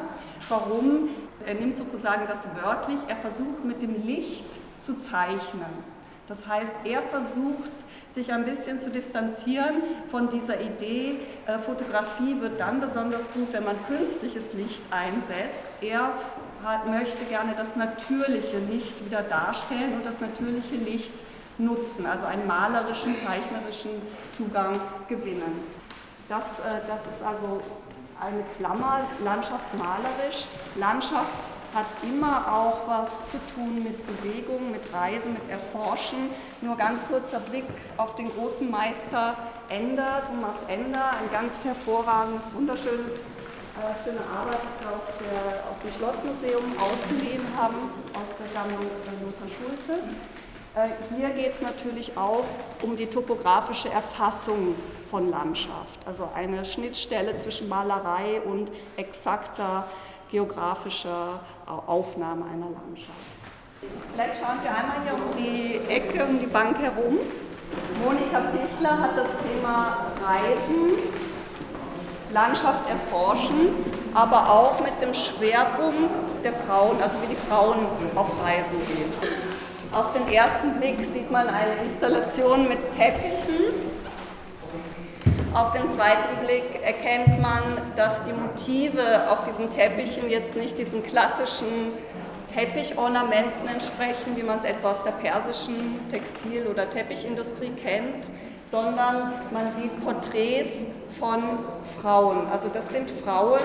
Warum? 0.47 1.09
Er 1.45 1.55
nimmt 1.55 1.77
sozusagen 1.77 2.27
das 2.27 2.47
wörtlich, 2.61 2.99
er 3.07 3.15
versucht 3.15 3.63
mit 3.63 3.81
dem 3.81 4.05
Licht 4.05 4.59
zu 4.77 4.99
zeichnen. 4.99 5.99
Das 6.27 6.45
heißt, 6.47 6.73
er 6.83 7.01
versucht 7.01 7.71
sich 8.11 8.31
ein 8.33 8.43
bisschen 8.43 8.79
zu 8.79 8.89
distanzieren 8.89 9.81
von 10.09 10.29
dieser 10.29 10.61
Idee, 10.61 11.17
äh, 11.47 11.57
Fotografie 11.57 12.39
wird 12.39 12.59
dann 12.59 12.81
besonders 12.81 13.31
gut, 13.33 13.51
wenn 13.51 13.63
man 13.63 13.75
künstliches 13.87 14.53
Licht 14.53 14.83
einsetzt. 14.91 15.67
Er 15.81 16.11
hat, 16.63 16.87
möchte 16.87 17.23
gerne 17.25 17.53
das 17.57 17.75
natürliche 17.75 18.59
Licht 18.69 19.03
wieder 19.05 19.21
darstellen 19.21 19.93
und 19.95 20.05
das 20.05 20.19
natürliche 20.19 20.75
Licht 20.75 21.13
nutzen, 21.59 22.05
also 22.05 22.25
einen 22.25 22.47
malerischen, 22.47 23.15
zeichnerischen 23.15 23.91
Zugang 24.31 24.79
gewinnen. 25.07 25.63
Das, 26.27 26.59
äh, 26.59 26.81
das 26.87 27.01
ist 27.01 27.23
also 27.23 27.61
eine 28.19 28.43
Klammer, 28.57 29.01
Landschaft 29.23 29.73
malerisch. 29.77 30.45
Landschaft 30.75 31.53
hat 31.73 31.85
immer 32.03 32.51
auch 32.51 32.87
was 32.87 33.29
zu 33.29 33.37
tun 33.53 33.83
mit 33.83 34.05
Bewegung, 34.07 34.71
mit 34.71 34.91
Reisen, 34.93 35.33
mit 35.33 35.49
Erforschen. 35.49 36.29
Nur 36.61 36.75
ganz 36.75 37.07
kurzer 37.07 37.39
Blick 37.39 37.65
auf 37.97 38.15
den 38.15 38.31
großen 38.33 38.69
Meister 38.69 39.37
Ender, 39.69 40.23
Thomas 40.25 40.63
Ender, 40.67 41.11
ein 41.11 41.29
ganz 41.31 41.63
hervorragendes, 41.63 42.41
wunderschönes 42.53 43.13
äh, 43.13 44.03
schöne 44.03 44.19
Arbeit, 44.19 44.59
die 44.63 44.83
wir 44.83 44.91
aus, 44.91 45.07
der, 45.21 45.69
aus 45.69 45.79
dem 45.79 45.91
Schlossmuseum 45.91 46.63
ausgeliehen 46.79 47.45
haben, 47.55 47.77
aus 48.13 48.35
der 48.39 48.47
Sammlung 48.53 48.89
Lothar 49.23 49.47
Schultes. 49.47 50.05
Äh, 50.79 51.15
hier 51.17 51.29
geht 51.31 51.53
es 51.53 51.61
natürlich 51.61 52.17
auch 52.17 52.45
um 52.81 52.95
die 52.95 53.07
topografische 53.07 53.89
Erfassung 53.89 54.75
von 55.09 55.29
Landschaft, 55.29 55.99
also 56.05 56.29
eine 56.33 56.63
Schnittstelle 56.63 57.35
zwischen 57.37 57.67
Malerei 57.67 58.41
und 58.45 58.71
exakter 58.95 59.87
geografischer 60.31 61.39
Aufnahme 61.65 62.45
einer 62.45 62.69
Landschaft. 62.69 63.09
Vielleicht 64.13 64.35
schauen 64.37 64.59
Sie 64.61 64.67
einmal 64.67 64.97
hier 65.03 65.13
um 65.15 65.35
die 65.35 65.81
Ecke, 65.91 66.23
um 66.25 66.39
die 66.39 66.45
Bank 66.45 66.77
herum. 66.77 67.17
Monika 68.03 68.39
Pichler 68.51 68.99
hat 68.99 69.17
das 69.17 69.29
Thema 69.43 70.11
Reisen, 70.23 70.97
Landschaft 72.31 72.87
erforschen, 72.87 73.73
aber 74.13 74.49
auch 74.49 74.79
mit 74.81 75.01
dem 75.01 75.13
Schwerpunkt 75.13 76.15
der 76.43 76.53
Frauen, 76.53 77.01
also 77.01 77.19
wie 77.23 77.27
die 77.27 77.47
Frauen 77.47 77.79
auf 78.15 78.31
Reisen 78.43 78.79
gehen. 78.87 79.11
Auf 79.91 80.13
den 80.13 80.31
ersten 80.31 80.79
Blick 80.79 80.97
sieht 80.99 81.31
man 81.31 81.47
eine 81.47 81.73
Installation 81.83 82.67
mit 82.67 82.91
Teppichen. 82.91 83.73
Auf 85.51 85.71
den 85.71 85.89
zweiten 85.89 86.45
Blick 86.45 86.83
erkennt 86.83 87.41
man, 87.41 87.63
dass 87.95 88.21
die 88.21 88.31
Motive 88.33 89.31
auf 89.31 89.45
diesen 89.45 89.71
Teppichen 89.71 90.29
jetzt 90.29 90.55
nicht 90.55 90.77
diesen 90.77 91.01
klassischen 91.01 91.67
Teppichornamenten 92.53 93.67
entsprechen, 93.67 94.35
wie 94.35 94.43
man 94.43 94.59
es 94.59 94.65
etwa 94.65 94.91
aus 94.91 95.01
der 95.01 95.11
persischen 95.11 95.99
Textil- 96.11 96.67
oder 96.67 96.87
Teppichindustrie 96.87 97.71
kennt, 97.71 98.27
sondern 98.65 99.33
man 99.51 99.73
sieht 99.73 100.05
Porträts 100.05 100.85
von 101.17 101.41
Frauen. 101.99 102.47
Also 102.51 102.69
das 102.69 102.89
sind 102.89 103.09
Frauen, 103.09 103.59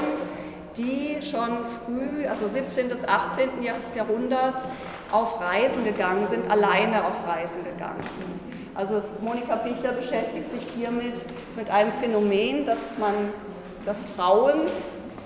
die 0.76 1.18
schon 1.22 1.64
früh, 1.64 2.26
also 2.26 2.48
17. 2.48 2.88
bis 2.88 3.06
18. 3.06 3.48
Jahrhundert, 3.62 4.64
auf 5.10 5.40
Reisen 5.40 5.84
gegangen 5.84 6.26
sind, 6.26 6.50
alleine 6.50 7.04
auf 7.04 7.26
Reisen 7.26 7.62
gegangen 7.64 8.02
sind. 8.02 8.54
Also 8.74 9.02
Monika 9.20 9.56
Pichler 9.56 9.92
beschäftigt 9.92 10.50
sich 10.50 10.62
hiermit 10.76 11.24
mit 11.56 11.70
einem 11.70 11.92
Phänomen, 11.92 12.66
dass 12.66 12.98
man, 12.98 13.14
dass 13.86 14.04
Frauen 14.16 14.62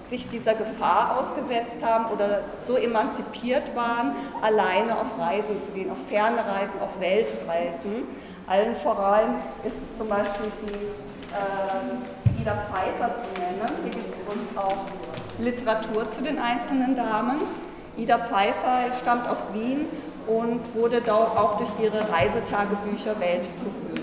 sich 0.09 0.28
dieser 0.28 0.55
Gefahr 0.55 1.19
ausgesetzt 1.19 1.85
haben 1.85 2.12
oder 2.12 2.40
so 2.59 2.76
emanzipiert 2.76 3.75
waren, 3.75 4.12
alleine 4.43 4.99
auf 4.99 5.19
Reisen 5.19 5.61
zu 5.61 5.71
gehen, 5.73 5.90
auf 5.90 5.99
ferne 6.07 6.45
Reisen, 6.47 6.81
auf 6.81 7.00
Weltreisen. 7.00 8.07
Allen 8.47 8.75
voran 8.75 9.37
ist 9.64 9.99
zum 9.99 10.09
Beispiel 10.09 10.50
die 10.62 10.75
äh, 11.35 12.40
Ida 12.40 12.55
Pfeiffer 12.55 13.14
zu 13.17 13.26
nennen. 13.40 13.71
Hier 13.83 13.93
gibt 13.93 14.14
es 14.14 14.33
uns 14.33 14.57
auch 14.57 15.18
Literatur 15.38 16.09
zu 16.11 16.23
den 16.23 16.38
einzelnen 16.38 16.97
Damen. 16.97 17.40
Ida 17.97 18.18
Pfeiffer 18.18 18.92
stammt 19.00 19.28
aus 19.28 19.52
Wien 19.52 19.87
und 20.26 20.61
wurde 20.75 21.00
dort 21.00 21.37
auch 21.37 21.57
durch 21.59 21.71
ihre 21.80 22.09
Reisetagebücher 22.11 23.18
weltberühmt. 23.21 23.99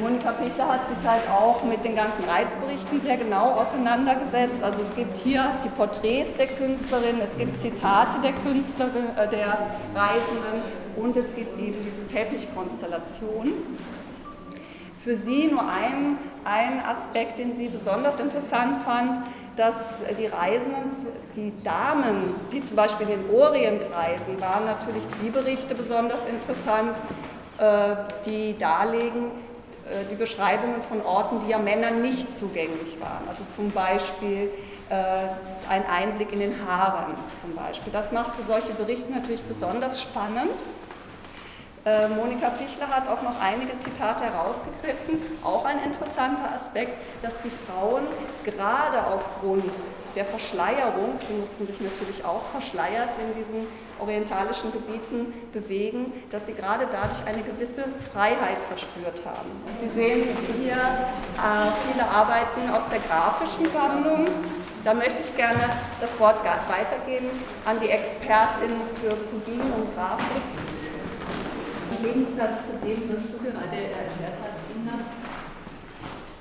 Monika 0.00 0.32
Pichler 0.32 0.68
hat 0.68 0.88
sich 0.88 1.06
halt 1.06 1.22
auch 1.28 1.62
mit 1.64 1.84
den 1.84 1.94
ganzen 1.94 2.24
Reiseberichten 2.24 3.00
sehr 3.02 3.18
genau 3.18 3.52
auseinandergesetzt. 3.52 4.62
Also 4.62 4.80
es 4.80 4.94
gibt 4.96 5.18
hier 5.18 5.44
die 5.62 5.68
Porträts 5.68 6.34
der 6.34 6.46
Künstlerin, 6.46 7.20
es 7.22 7.36
gibt 7.36 7.60
Zitate 7.60 8.18
der 8.22 8.32
Künstlerin, 8.32 9.04
äh, 9.16 9.28
der 9.28 9.70
Reisenden 9.94 10.62
und 10.96 11.16
es 11.16 11.34
gibt 11.34 11.60
eben 11.60 11.76
diese 11.84 12.06
Teppichkonstellation. 12.06 13.52
Für 14.96 15.14
sie 15.14 15.48
nur 15.48 15.62
ein, 15.62 16.16
ein 16.44 16.84
Aspekt, 16.86 17.38
den 17.38 17.52
sie 17.52 17.68
besonders 17.68 18.18
interessant 18.18 18.82
fand, 18.84 19.18
dass 19.56 20.00
die 20.18 20.26
Reisenden, 20.26 20.90
die 21.36 21.52
Damen, 21.62 22.34
die 22.50 22.62
zum 22.62 22.76
Beispiel 22.76 23.08
in 23.08 23.22
den 23.22 23.34
Orient 23.34 23.86
reisen, 23.94 24.40
waren 24.40 24.64
natürlich 24.64 25.04
die 25.22 25.30
Berichte 25.30 25.74
besonders 25.74 26.24
interessant, 26.24 26.98
äh, 27.58 27.94
die 28.24 28.56
darlegen, 28.58 29.26
äh, 29.86 30.04
die 30.10 30.14
Beschreibungen 30.14 30.80
von 30.82 31.02
Orten, 31.02 31.40
die 31.44 31.50
ja 31.50 31.58
Männern 31.58 32.02
nicht 32.02 32.34
zugänglich 32.34 32.98
waren. 33.00 33.28
Also 33.28 33.44
zum 33.50 33.70
Beispiel 33.70 34.50
äh, 34.88 34.94
ein 35.68 35.86
Einblick 35.86 36.32
in 36.32 36.40
den 36.40 36.66
Harem 36.66 37.14
zum 37.40 37.54
Beispiel. 37.54 37.92
Das 37.92 38.12
machte 38.12 38.42
solche 38.46 38.72
Berichte 38.72 39.12
natürlich 39.12 39.42
besonders 39.42 40.00
spannend. 40.00 40.50
Äh, 41.84 42.06
Monika 42.08 42.50
Pichler 42.50 42.86
hat 42.88 43.08
auch 43.08 43.22
noch 43.22 43.40
einige 43.40 43.76
Zitate 43.76 44.24
herausgegriffen. 44.24 45.20
Auch 45.42 45.64
ein 45.64 45.82
interessanter 45.82 46.54
Aspekt, 46.54 46.92
dass 47.22 47.42
die 47.42 47.50
Frauen 47.50 48.04
gerade 48.44 49.04
aufgrund 49.04 49.64
der 50.14 50.24
Verschleierung, 50.24 51.18
sie 51.26 51.32
mussten 51.32 51.66
sich 51.66 51.80
natürlich 51.80 52.24
auch 52.24 52.44
verschleiert 52.52 53.16
in 53.18 53.34
diesen 53.34 53.66
orientalischen 53.98 54.70
Gebieten 54.70 55.32
bewegen, 55.52 56.12
dass 56.30 56.46
sie 56.46 56.52
gerade 56.52 56.86
dadurch 56.92 57.24
eine 57.26 57.42
gewisse 57.42 57.84
Freiheit 58.12 58.58
verspürt 58.68 59.22
haben. 59.24 59.50
Sie 59.80 59.88
sehen 59.88 60.28
hier 60.60 60.74
äh, 60.74 61.72
viele 61.90 62.06
Arbeiten 62.06 62.70
aus 62.72 62.88
der 62.88 63.00
grafischen 63.00 63.68
Sammlung. 63.68 64.28
Da 64.84 64.94
möchte 64.94 65.22
ich 65.22 65.34
gerne 65.36 65.70
das 66.00 66.18
Wort 66.20 66.44
weitergeben 66.44 67.30
an 67.64 67.78
die 67.80 67.88
Expertin 67.88 68.70
für 69.00 69.10
Kubin 69.10 69.60
und 69.60 69.94
Grafik. 69.96 70.61
Im 72.02 72.08
Gegensatz 72.08 72.66
zu 72.66 72.74
dem, 72.82 72.98
was 73.14 73.30
du 73.30 73.38
gerade 73.38 73.78
erklärt 73.78 74.34
hast, 74.42 74.58
Inga, 74.74 75.06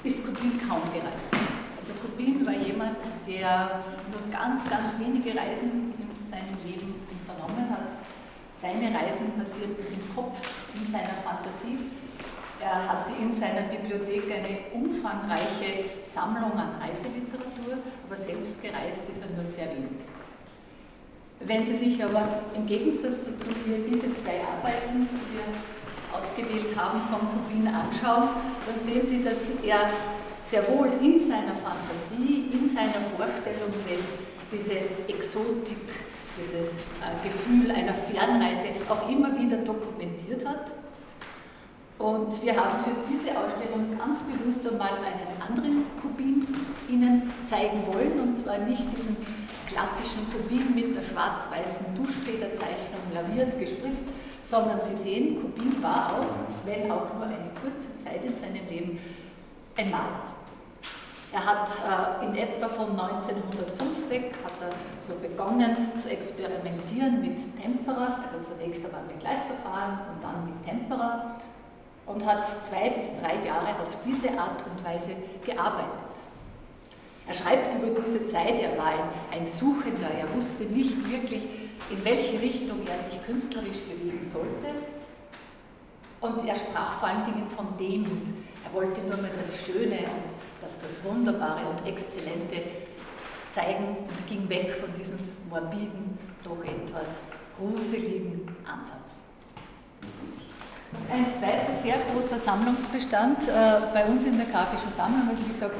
ist 0.01 0.25
Kubin 0.25 0.57
kaum 0.57 0.81
gereist. 0.89 1.37
Also 1.77 1.93
Kubin 2.01 2.43
war 2.47 2.57
jemand, 2.57 2.97
der 3.27 3.85
nur 4.09 4.25
ganz, 4.33 4.67
ganz 4.67 4.97
wenige 4.97 5.37
Reisen 5.37 5.93
in 5.93 6.09
seinem 6.25 6.57
Leben 6.65 7.05
unternommen 7.05 7.69
hat. 7.69 7.93
Seine 8.59 8.89
Reisen 8.89 9.37
basierten 9.37 9.85
im 9.85 10.15
Kopf, 10.15 10.41
in 10.73 10.83
seiner 10.83 11.21
Fantasie. 11.21 11.93
Er 12.59 12.81
hatte 12.81 13.13
in 13.21 13.31
seiner 13.31 13.69
Bibliothek 13.69 14.33
eine 14.33 14.73
umfangreiche 14.73 16.01
Sammlung 16.01 16.57
an 16.57 16.81
Reiseliteratur, 16.81 17.85
aber 18.09 18.17
selbst 18.17 18.59
gereist 18.63 19.05
ist 19.05 19.21
er 19.21 19.29
nur 19.37 19.45
sehr 19.45 19.69
wenig. 19.69 20.09
Wenn 21.45 21.65
Sie 21.65 21.75
sich 21.75 22.03
aber 22.03 22.27
im 22.55 22.65
Gegensatz 22.65 23.25
dazu 23.25 23.49
hier 23.65 23.77
diese 23.79 24.13
zwei 24.13 24.39
Arbeiten, 24.45 25.09
die 25.09 25.35
wir 25.35 26.17
ausgewählt 26.17 26.75
haben, 26.77 27.01
von 27.01 27.19
Kubin 27.29 27.67
anschauen, 27.67 28.29
dann 28.67 28.79
sehen 28.79 29.01
Sie, 29.05 29.23
dass 29.23 29.49
er 29.63 29.89
sehr 30.45 30.67
wohl 30.69 30.89
in 31.01 31.19
seiner 31.19 31.55
Fantasie, 31.55 32.49
in 32.51 32.67
seiner 32.67 33.01
Vorstellungswelt 33.15 34.03
diese 34.51 35.11
Exotik, 35.11 35.87
dieses 36.37 36.81
äh, 36.99 37.23
Gefühl 37.23 37.71
einer 37.71 37.95
Fernreise 37.95 38.67
auch 38.89 39.09
immer 39.09 39.37
wieder 39.39 39.57
dokumentiert 39.57 40.45
hat. 40.45 40.73
Und 41.97 42.43
wir 42.43 42.55
haben 42.55 42.83
für 42.83 42.95
diese 43.09 43.37
Ausstellung 43.37 43.97
ganz 43.97 44.19
bewusst 44.23 44.67
einmal 44.67 44.89
einen 44.89 45.41
anderen 45.41 45.85
Kubin 46.01 46.47
Ihnen 46.89 47.31
zeigen 47.47 47.83
wollen, 47.87 48.19
und 48.19 48.35
zwar 48.35 48.57
nicht 48.59 48.85
diesen 48.97 49.17
klassischen 49.71 50.27
Kubin 50.31 50.75
mit 50.75 50.95
der 50.95 51.01
schwarz-weißen 51.01 51.95
Duschfederzeichnung 51.95 53.07
laviert, 53.13 53.57
gespritzt, 53.59 54.03
sondern 54.43 54.79
Sie 54.81 54.95
sehen, 54.95 55.41
Kubin 55.41 55.81
war 55.81 56.19
auch, 56.19 56.65
wenn 56.65 56.91
auch 56.91 57.13
nur 57.13 57.23
eine 57.23 57.51
kurze 57.61 57.95
Zeit 58.03 58.25
in 58.25 58.35
seinem 58.35 58.67
Leben, 58.67 58.99
ein 59.77 59.89
Maler. 59.89 60.31
Er 61.33 61.45
hat 61.45 61.69
äh, 61.69 62.25
in 62.25 62.35
etwa 62.35 62.67
von 62.67 62.89
1905 62.91 64.09
weg 64.09 64.35
hat 64.43 64.51
er 64.59 64.75
so 64.99 65.13
begonnen 65.21 65.97
zu 65.97 66.09
experimentieren 66.09 67.21
mit 67.21 67.37
Tempera, 67.57 68.19
also 68.25 68.51
zunächst 68.51 68.83
einmal 68.85 69.03
mit 69.07 69.21
Gleisverfahren 69.21 69.99
und 70.11 70.21
dann 70.21 70.45
mit 70.45 70.65
Tempera 70.65 71.37
und 72.05 72.25
hat 72.25 72.45
zwei 72.65 72.89
bis 72.89 73.11
drei 73.21 73.35
Jahre 73.47 73.69
auf 73.79 73.95
diese 74.05 74.37
Art 74.37 74.61
und 74.65 74.83
Weise 74.83 75.11
gearbeitet. 75.45 76.11
Er 77.31 77.37
schreibt 77.37 77.73
über 77.75 78.01
diese 78.01 78.25
Zeit, 78.25 78.59
er 78.61 78.77
war 78.77 78.87
ein, 78.87 79.39
ein 79.39 79.45
Suchender, 79.45 80.09
er 80.19 80.35
wusste 80.35 80.65
nicht 80.65 81.09
wirklich, 81.09 81.43
in 81.89 82.03
welche 82.03 82.41
Richtung 82.41 82.79
er 82.85 83.09
sich 83.09 83.25
künstlerisch 83.25 83.77
bewegen 83.87 84.29
sollte. 84.29 84.75
Und 86.19 86.45
er 86.45 86.57
sprach 86.57 86.99
vor 86.99 87.07
allen 87.07 87.23
Dingen 87.23 87.47
von 87.47 87.67
Demut. 87.77 88.27
Er 88.65 88.73
wollte 88.73 88.99
nur 89.03 89.15
mehr 89.15 89.31
das 89.39 89.65
Schöne 89.65 89.99
und 89.99 90.35
das, 90.61 90.77
das 90.81 91.05
Wunderbare 91.05 91.61
und 91.69 91.87
Exzellente 91.87 92.63
zeigen 93.49 93.95
und 94.09 94.27
ging 94.27 94.49
weg 94.49 94.69
von 94.69 94.93
diesem 94.93 95.17
morbiden, 95.49 96.17
doch 96.43 96.61
etwas 96.65 97.19
gruseligen 97.57 98.45
Ansatz. 98.65 99.21
Ein 101.09 101.25
zweiter 101.39 101.81
sehr 101.81 101.95
großer 102.11 102.37
Sammlungsbestand 102.37 103.47
äh, 103.47 103.51
bei 103.93 104.05
uns 104.05 104.25
in 104.25 104.35
der 104.35 104.47
grafischen 104.47 104.91
Sammlung, 104.91 105.29
also 105.29 105.41
wie 105.45 105.53
gesagt, 105.53 105.75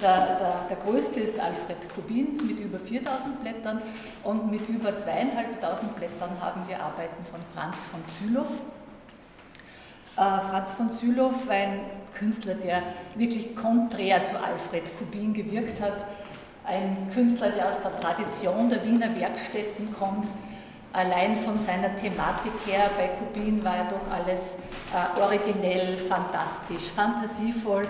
der, 0.00 0.36
der, 0.36 0.66
der, 0.68 0.76
größte 0.76 1.20
ist 1.20 1.38
Alfred 1.38 1.88
Kubin 1.94 2.36
mit 2.46 2.58
über 2.58 2.78
4000 2.78 3.40
Blättern 3.42 3.82
und 4.24 4.50
mit 4.50 4.68
über 4.68 4.96
2500 4.96 5.96
Blättern 5.96 6.30
haben 6.40 6.62
wir 6.66 6.82
Arbeiten 6.82 7.24
von 7.24 7.40
Franz 7.54 7.84
von 7.84 8.02
Zülow. 8.10 8.46
Äh, 10.16 10.40
Franz 10.40 10.72
von 10.72 10.90
Zülow 10.96 11.32
war 11.46 11.54
ein 11.54 11.80
Künstler, 12.14 12.54
der 12.54 12.82
wirklich 13.14 13.54
konträr 13.54 14.24
zu 14.24 14.36
Alfred 14.36 14.98
Kubin 14.98 15.32
gewirkt 15.32 15.80
hat. 15.80 16.04
ein 16.64 17.10
Künstler, 17.12 17.50
der 17.50 17.68
aus 17.68 17.80
der 17.82 17.96
Tradition 18.00 18.68
der 18.68 18.84
Wiener 18.84 19.14
Werkstätten 19.18 19.92
kommt. 19.98 20.28
Allein 20.92 21.36
von 21.36 21.56
seiner 21.56 21.96
Thematik 21.96 22.52
her, 22.66 22.90
bei 22.96 23.08
Kubin 23.08 23.64
war 23.64 23.76
ja 23.76 23.84
doch 23.84 24.12
alles 24.12 24.56
äh, 24.92 25.20
originell, 25.20 25.96
fantastisch, 25.96 26.90
fantasievoll, 26.94 27.86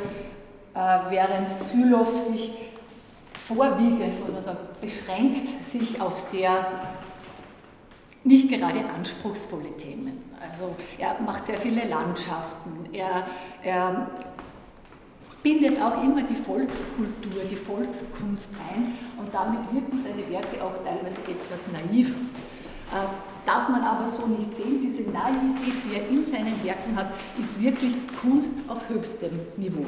während 0.75 1.49
Zülow 1.71 2.05
sich 2.33 2.53
vorwiegend 3.35 4.29
oder 4.29 4.43
so 4.43 4.51
beschränkt 4.81 5.49
sich 5.71 6.01
auf 6.01 6.19
sehr 6.19 6.67
nicht 8.23 8.49
gerade 8.51 8.81
anspruchsvolle 8.95 9.77
Themen. 9.77 10.23
Also 10.41 10.77
er 10.99 11.21
macht 11.21 11.47
sehr 11.47 11.59
viele 11.59 11.89
Landschaften, 11.89 12.89
er, 12.93 13.25
er 13.63 14.11
bindet 15.43 15.81
auch 15.81 16.03
immer 16.03 16.23
die 16.23 16.35
Volkskultur, 16.35 17.45
die 17.51 17.57
Volkskunst 17.57 18.51
ein 18.73 18.95
und 19.19 19.33
damit 19.33 19.61
wirken 19.73 20.05
seine 20.05 20.29
Werke 20.31 20.63
auch 20.63 20.77
teilweise 20.85 21.21
etwas 21.23 21.67
naiv. 21.73 22.11
Äh, 22.11 23.07
darf 23.47 23.69
man 23.69 23.83
aber 23.83 24.09
so 24.09 24.27
nicht 24.27 24.55
sehen, 24.55 24.81
diese 24.83 25.09
Naivität, 25.09 25.75
die 25.85 25.97
er 25.97 26.09
in 26.09 26.25
seinen 26.25 26.63
Werken 26.65 26.97
hat, 26.97 27.07
ist 27.39 27.61
wirklich 27.61 27.95
Kunst 28.21 28.53
auf 28.69 28.89
höchstem 28.89 29.41
Niveau. 29.57 29.87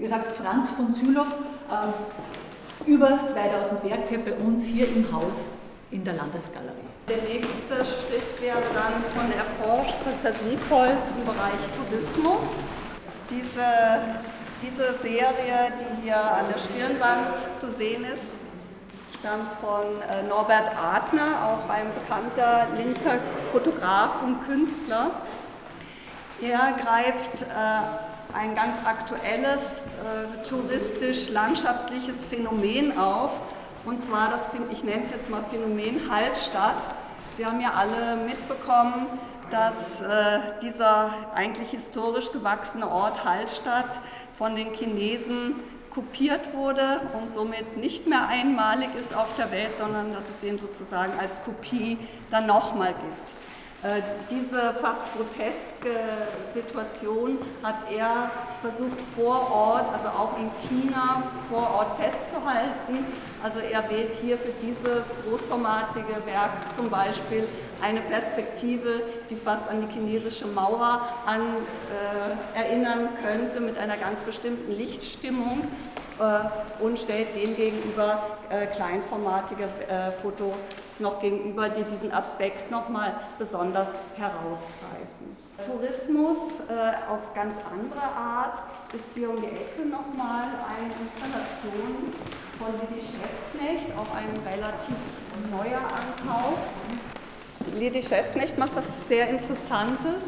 Wie 0.00 0.04
gesagt, 0.04 0.34
Franz 0.34 0.70
von 0.70 0.94
Sülow, 0.94 1.26
äh, 1.68 2.90
über 2.90 3.08
2000 3.08 3.84
Werke 3.84 4.18
bei 4.18 4.32
uns 4.32 4.64
hier 4.64 4.88
im 4.88 5.06
Haus 5.12 5.44
in 5.90 6.02
der 6.02 6.14
Landesgalerie. 6.14 6.88
Der 7.06 7.18
nächste 7.18 7.74
Schritt 7.84 8.40
wäre 8.40 8.62
dann 8.72 9.04
von 9.14 9.30
erforscht 9.30 9.96
fantasievoll 10.02 10.96
zum 11.06 11.26
Bereich 11.26 11.60
Tourismus. 11.76 12.62
Diese, 13.28 13.60
diese 14.62 14.94
Serie, 15.02 15.70
die 15.78 16.04
hier 16.06 16.16
an 16.16 16.46
der 16.50 16.58
Stirnwand 16.58 17.58
zu 17.58 17.70
sehen 17.70 18.06
ist, 18.10 18.36
stammt 19.18 19.50
von 19.60 19.84
äh, 19.84 20.26
Norbert 20.26 20.70
Adner, 20.82 21.44
auch 21.44 21.68
ein 21.68 21.88
bekannter 22.00 22.68
Linzer 22.74 23.18
Fotograf 23.52 24.22
und 24.22 24.46
Künstler. 24.46 25.10
Er 26.40 26.72
greift 26.72 27.42
äh, 27.42 28.09
ein 28.34 28.54
ganz 28.54 28.76
aktuelles 28.84 29.84
äh, 29.84 30.48
touristisch-landschaftliches 30.48 32.24
Phänomen 32.24 32.98
auf, 32.98 33.30
und 33.84 34.02
zwar 34.02 34.28
das, 34.30 34.48
ich 34.70 34.84
nenne 34.84 35.02
es 35.04 35.10
jetzt 35.10 35.30
mal 35.30 35.42
Phänomen 35.50 36.10
Hallstatt. 36.10 36.86
Sie 37.36 37.46
haben 37.46 37.60
ja 37.60 37.72
alle 37.72 38.16
mitbekommen, 38.16 39.06
dass 39.50 40.02
äh, 40.02 40.06
dieser 40.62 41.14
eigentlich 41.34 41.70
historisch 41.70 42.30
gewachsene 42.32 42.90
Ort 42.90 43.24
Hallstatt 43.24 44.00
von 44.36 44.54
den 44.54 44.74
Chinesen 44.74 45.54
kopiert 45.90 46.54
wurde 46.54 47.00
und 47.20 47.30
somit 47.30 47.76
nicht 47.76 48.06
mehr 48.06 48.28
einmalig 48.28 48.90
ist 48.98 49.14
auf 49.14 49.28
der 49.36 49.50
Welt, 49.50 49.76
sondern 49.76 50.12
dass 50.12 50.24
es 50.28 50.42
ihn 50.48 50.58
sozusagen 50.58 51.12
als 51.18 51.42
Kopie 51.42 51.98
dann 52.30 52.46
nochmal 52.46 52.92
gibt. 52.92 53.34
Äh, 53.82 54.02
diese 54.30 54.74
fast 54.74 55.06
groteske 55.16 55.88
Situation 56.52 57.38
hat 57.62 57.90
er 57.90 58.30
versucht 58.60 59.00
vor 59.16 59.50
Ort, 59.50 59.86
also 59.94 60.08
auch 60.08 60.36
in 60.38 60.50
China 60.68 61.22
vor 61.48 61.76
Ort 61.78 61.98
festzuhalten. 61.98 63.06
Also 63.42 63.60
er 63.60 63.88
wählt 63.88 64.12
hier 64.20 64.36
für 64.36 64.52
dieses 64.60 65.06
großformatige 65.26 66.26
Werk 66.26 66.74
zum 66.76 66.90
Beispiel 66.90 67.48
eine 67.80 68.02
Perspektive, 68.02 69.02
die 69.30 69.36
fast 69.36 69.66
an 69.70 69.80
die 69.80 69.90
chinesische 69.94 70.46
Mauer 70.46 71.00
an, 71.24 71.40
äh, 71.40 72.58
erinnern 72.58 73.08
könnte, 73.22 73.60
mit 73.60 73.78
einer 73.78 73.96
ganz 73.96 74.20
bestimmten 74.20 74.72
Lichtstimmung 74.72 75.62
äh, 76.18 76.84
und 76.84 76.98
stellt 76.98 77.34
dem 77.34 77.56
gegenüber 77.56 78.36
äh, 78.50 78.66
kleinformatige 78.66 79.64
äh, 79.88 80.10
noch 81.00 81.20
gegenüber, 81.20 81.68
die 81.68 81.84
diesen 81.84 82.12
Aspekt 82.12 82.70
nochmal 82.70 83.14
besonders 83.38 83.88
herausgreifen. 84.16 85.36
Tourismus 85.66 86.38
äh, 86.68 87.10
auf 87.10 87.34
ganz 87.34 87.56
andere 87.70 88.02
Art 88.02 88.58
ist 88.94 89.14
hier 89.14 89.30
um 89.30 89.36
die 89.36 89.48
Ecke 89.48 89.82
nochmal 89.84 90.44
eine 90.44 90.92
Installation 91.00 92.12
von 92.58 92.68
Lidi 92.80 93.00
Schäftknecht, 93.00 93.90
auch 93.96 94.14
ein 94.14 94.52
relativ 94.52 94.96
neuer 95.50 95.80
Ankauf. 95.80 96.58
Lidi 97.78 98.02
Schäftknecht 98.02 98.58
macht 98.58 98.74
was 98.74 99.06
sehr 99.08 99.28
Interessantes. 99.28 100.22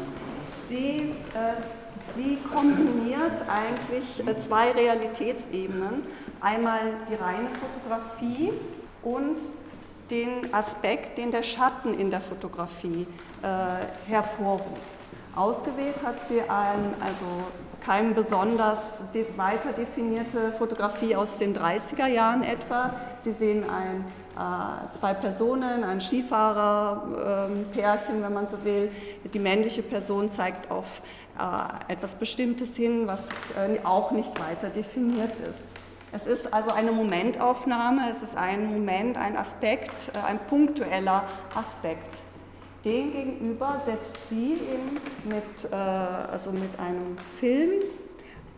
Sie, 0.67 1.13
äh, 1.33 1.61
sie 2.15 2.37
kombiniert 2.53 3.41
eigentlich 3.49 4.25
äh, 4.25 4.37
zwei 4.37 4.71
Realitätsebenen. 4.71 6.05
Einmal 6.41 6.79
die 7.09 7.15
reine 7.15 7.49
Fotografie 7.49 8.53
und 9.01 9.37
den 10.09 10.53
Aspekt, 10.53 11.17
den 11.17 11.31
der 11.31 11.43
Schatten 11.43 11.97
in 11.97 12.09
der 12.09 12.21
Fotografie 12.21 13.07
äh, 13.41 14.09
hervorruft. 14.09 14.81
Ausgewählt 15.35 15.95
hat 16.03 16.23
sie 16.23 16.41
ein, 16.41 16.93
also 16.99 17.25
keine 17.83 18.13
besonders 18.13 18.99
weiter 19.35 19.73
definierte 19.73 20.53
Fotografie 20.53 21.15
aus 21.15 21.37
den 21.37 21.55
30er 21.55 22.07
Jahren 22.07 22.43
etwa. 22.43 22.95
Sie 23.23 23.33
sehen 23.33 23.69
ein, 23.69 24.05
äh, 24.37 24.87
zwei 24.97 25.13
Personen, 25.13 25.83
ein 25.83 25.99
Skifahrer-Pärchen, 25.99 28.15
ähm, 28.15 28.23
wenn 28.23 28.33
man 28.33 28.47
so 28.47 28.63
will. 28.63 28.89
Die 29.33 29.39
männliche 29.39 29.83
Person 29.83 30.31
zeigt 30.31 30.71
auf 30.71 31.01
äh, 31.39 31.91
etwas 31.91 32.15
Bestimmtes 32.15 32.75
hin, 32.75 33.07
was 33.07 33.29
äh, 33.57 33.79
auch 33.83 34.11
nicht 34.11 34.39
weiter 34.39 34.69
definiert 34.69 35.35
ist. 35.49 35.73
Es 36.15 36.27
ist 36.27 36.53
also 36.53 36.69
eine 36.69 36.91
Momentaufnahme, 36.91 38.11
es 38.11 38.21
ist 38.21 38.37
ein 38.37 38.67
Moment, 38.67 39.17
ein 39.17 39.35
Aspekt, 39.35 40.11
äh, 40.13 40.19
ein 40.27 40.39
punktueller 40.45 41.23
Aspekt. 41.55 42.19
Den 42.85 43.11
gegenüber 43.11 43.81
setzt 43.83 44.29
sie 44.29 44.53
eben 44.53 44.99
mit, 45.25 45.71
äh, 45.71 45.75
also 45.75 46.51
mit 46.51 46.79
einem 46.79 47.17
Film 47.39 47.81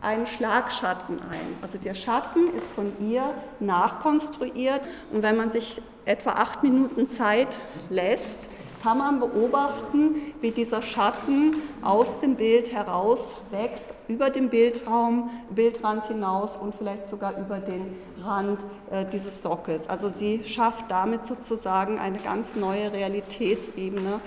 einen 0.02 0.26
Schlagschatten 0.26 1.18
ein. 1.20 1.56
Also 1.62 1.78
der 1.78 1.94
Schatten 1.94 2.52
ist 2.54 2.72
von 2.72 2.92
ihr 3.00 3.32
nachkonstruiert 3.58 4.82
und 5.10 5.22
wenn 5.22 5.38
man 5.38 5.50
sich 5.50 5.80
etwa 6.04 6.32
acht 6.32 6.62
Minuten 6.62 7.08
Zeit 7.08 7.58
lässt, 7.88 8.50
kann 8.82 8.98
man 8.98 9.20
beobachten, 9.20 10.16
wie 10.40 10.50
dieser 10.50 10.82
Schatten 10.82 11.56
aus 11.82 12.18
dem 12.18 12.36
Bild 12.36 12.72
heraus 12.72 13.36
wächst, 13.50 13.92
über 14.08 14.30
den 14.30 14.50
Bildraum, 14.50 15.30
Bildrand 15.50 16.06
hinaus 16.06 16.56
und 16.56 16.74
vielleicht 16.74 17.08
sogar 17.08 17.36
über 17.38 17.58
den 17.58 17.96
Rand 18.22 18.64
äh, 18.90 19.04
dieses 19.04 19.42
Sockels. 19.42 19.88
Also 19.88 20.08
sie 20.08 20.42
schafft 20.44 20.90
damit 20.90 21.26
sozusagen 21.26 21.98
eine 21.98 22.18
ganz 22.18 22.56
neue 22.56 22.92
Realitätsebene 22.92 24.20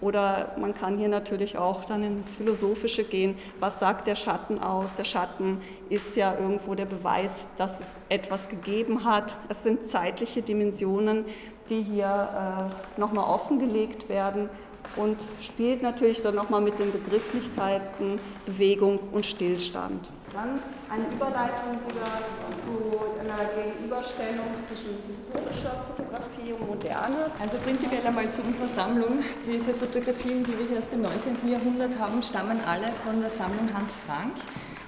oder 0.00 0.54
man 0.58 0.74
kann 0.74 0.98
hier 0.98 1.08
natürlich 1.08 1.56
auch 1.56 1.86
dann 1.86 2.02
ins 2.02 2.36
Philosophische 2.36 3.04
gehen. 3.04 3.36
Was 3.58 3.78
sagt 3.78 4.06
der 4.06 4.16
Schatten 4.16 4.58
aus? 4.58 4.96
Der 4.96 5.04
Schatten 5.04 5.62
ist 5.88 6.16
ja 6.16 6.34
irgendwo 6.34 6.74
der 6.74 6.84
Beweis, 6.84 7.48
dass 7.56 7.80
es 7.80 7.96
etwas 8.10 8.50
gegeben 8.50 9.04
hat. 9.04 9.36
Es 9.48 9.62
sind 9.62 9.86
zeitliche 9.86 10.42
Dimensionen, 10.42 11.24
die 11.70 11.82
hier 11.82 12.70
äh, 12.96 13.00
nochmal 13.00 13.24
offengelegt 13.24 14.08
werden 14.08 14.48
und 14.96 15.16
spielt 15.40 15.82
natürlich 15.82 16.22
dann 16.22 16.34
nochmal 16.34 16.60
mit 16.60 16.78
den 16.78 16.92
Begrifflichkeiten 16.92 18.18
Bewegung 18.46 18.98
und 19.12 19.26
Stillstand. 19.26 20.10
Dann 20.32 20.60
eine 20.90 21.04
Überleitung 21.14 21.78
wieder 21.88 22.10
zu 22.58 23.20
einer 23.20 23.48
Gegenüberstellung 23.54 24.46
zwischen 24.68 24.98
historischer 25.08 25.84
Fotografie 25.88 26.52
und 26.52 26.68
moderne. 26.68 27.30
Also 27.40 27.56
prinzipiell 27.58 28.06
einmal 28.06 28.30
zu 28.30 28.42
unserer 28.42 28.68
Sammlung. 28.68 29.22
Diese 29.46 29.72
Fotografien, 29.72 30.44
die 30.44 30.58
wir 30.58 30.66
hier 30.68 30.78
aus 30.78 30.88
dem 30.88 31.02
19. 31.02 31.48
Jahrhundert 31.50 31.98
haben, 31.98 32.22
stammen 32.22 32.60
alle 32.66 32.88
von 33.04 33.20
der 33.20 33.30
Sammlung 33.30 33.72
Hans 33.72 33.96
Frank. 33.96 34.34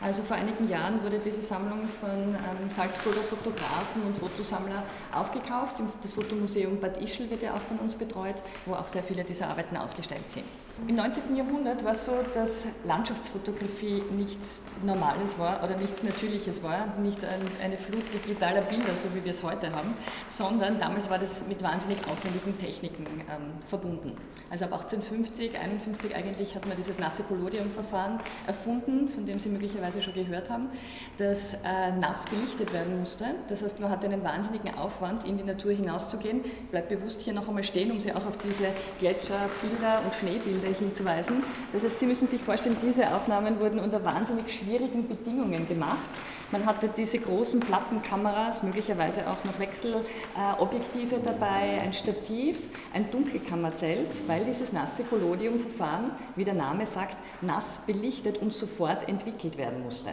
Also 0.07 0.23
vor 0.23 0.37
einigen 0.37 0.69
Jahren 0.69 1.03
wurde 1.03 1.19
diese 1.19 1.43
Sammlung 1.43 1.81
von 2.01 2.11
ähm, 2.11 2.71
Salzburger 2.71 3.23
Fotografen 3.23 4.03
und 4.07 4.17
Fotosammler 4.17 4.85
aufgekauft. 5.13 5.83
Das 6.01 6.13
Fotomuseum 6.13 6.79
Bad 6.79 7.03
Ischl 7.03 7.29
wird 7.29 7.43
ja 7.43 7.55
auch 7.55 7.61
von 7.61 7.81
uns 7.81 7.97
betreut, 7.97 8.37
wo 8.67 8.75
auch 8.75 8.87
sehr 8.87 9.03
viele 9.03 9.25
dieser 9.25 9.49
Arbeiten 9.49 9.77
ausgestellt 9.77 10.31
sind. 10.31 10.45
Im 10.87 10.95
19. 10.95 11.35
Jahrhundert 11.35 11.83
war 11.85 11.93
es 11.93 12.05
so, 12.05 12.13
dass 12.35 12.67
Landschaftsfotografie 12.85 14.03
nichts 14.15 14.63
Normales 14.85 15.39
war 15.39 15.65
oder 15.65 15.75
nichts 15.79 16.03
Natürliches 16.03 16.63
war, 16.63 16.95
nicht 17.03 17.19
eine 17.65 17.79
Flut 17.79 18.03
digitaler 18.13 18.61
Bilder, 18.61 18.95
so 18.95 19.09
wie 19.15 19.25
wir 19.25 19.31
es 19.31 19.43
heute 19.43 19.73
haben, 19.73 19.95
sondern 20.27 20.79
damals 20.79 21.09
war 21.09 21.19
das 21.19 21.49
mit 21.49 21.63
wahnsinnig 21.63 21.97
aufwendigen 22.07 22.59
Techniken 22.59 23.07
ähm, 23.07 23.55
verbunden. 23.67 24.19
Also 24.51 24.67
ab 24.67 24.75
1850, 24.75 25.59
51 25.59 26.15
eigentlich 26.15 26.55
hat 26.55 26.67
man 26.67 26.77
dieses 26.77 26.99
nasse 26.99 27.23
Collodium-Verfahren 27.23 28.19
erfunden, 28.47 29.09
von 29.09 29.25
dem 29.25 29.39
Sie 29.39 29.49
möglicherweise 29.49 30.03
schon 30.03 30.13
gehört 30.13 30.51
haben, 30.51 30.69
das 31.17 31.55
äh, 31.55 31.93
nass 31.99 32.27
belichtet 32.27 32.75
werden 32.75 32.99
musste. 32.99 33.25
Das 33.49 33.63
heißt, 33.63 33.81
man 33.81 33.91
hatte 33.91 34.07
einen 34.07 34.23
wahnsinnigen 34.23 34.75
Aufwand, 34.75 35.27
in 35.27 35.39
die 35.39 35.45
Natur 35.45 35.73
hinauszugehen. 35.73 36.43
Bleibt 36.71 36.91
bewusst 36.91 37.23
hier 37.23 37.33
noch 37.33 37.49
einmal 37.49 37.65
stehen, 37.65 37.91
um 37.91 37.99
Sie 37.99 38.13
auch 38.13 38.27
auf 38.27 38.37
diese 38.37 38.67
Gletscherbilder 39.01 40.03
und 40.05 40.15
Schneebilder 40.15 40.66
hinzuweisen. 40.75 41.43
Das 41.73 41.85
heißt, 41.85 42.01
Sie 42.01 42.07
müssen 42.07 42.29
sich 42.29 42.43
vorstellen, 42.43 42.77
diese 42.83 43.15
Aufnahmen 43.15 43.61
wurden 43.61 43.79
unter 43.79 44.05
wahnsinnig 44.05 44.53
schwierigen 44.53 45.09
Bedingungen 45.09 45.69
gemacht. 45.69 46.09
Man 46.53 46.65
hatte 46.65 46.89
diese 46.89 47.19
großen 47.19 47.61
Plattenkameras, 47.61 48.63
möglicherweise 48.63 49.29
auch 49.29 49.45
noch 49.45 49.59
Wechselobjektive 49.59 51.19
dabei, 51.25 51.81
ein 51.83 51.93
Stativ, 51.93 52.59
ein 52.95 53.11
Dunkelkammerzelt, 53.11 54.29
weil 54.29 54.45
dieses 54.45 54.73
nasse 54.73 55.03
Collodium-Verfahren, 55.05 56.13
wie 56.37 56.45
der 56.45 56.55
Name 56.55 56.87
sagt, 56.87 57.17
nass 57.41 57.81
belichtet 57.87 58.39
und 58.39 58.53
sofort 58.53 59.09
entwickelt 59.09 59.59
werden 59.59 59.83
musste. 59.83 60.11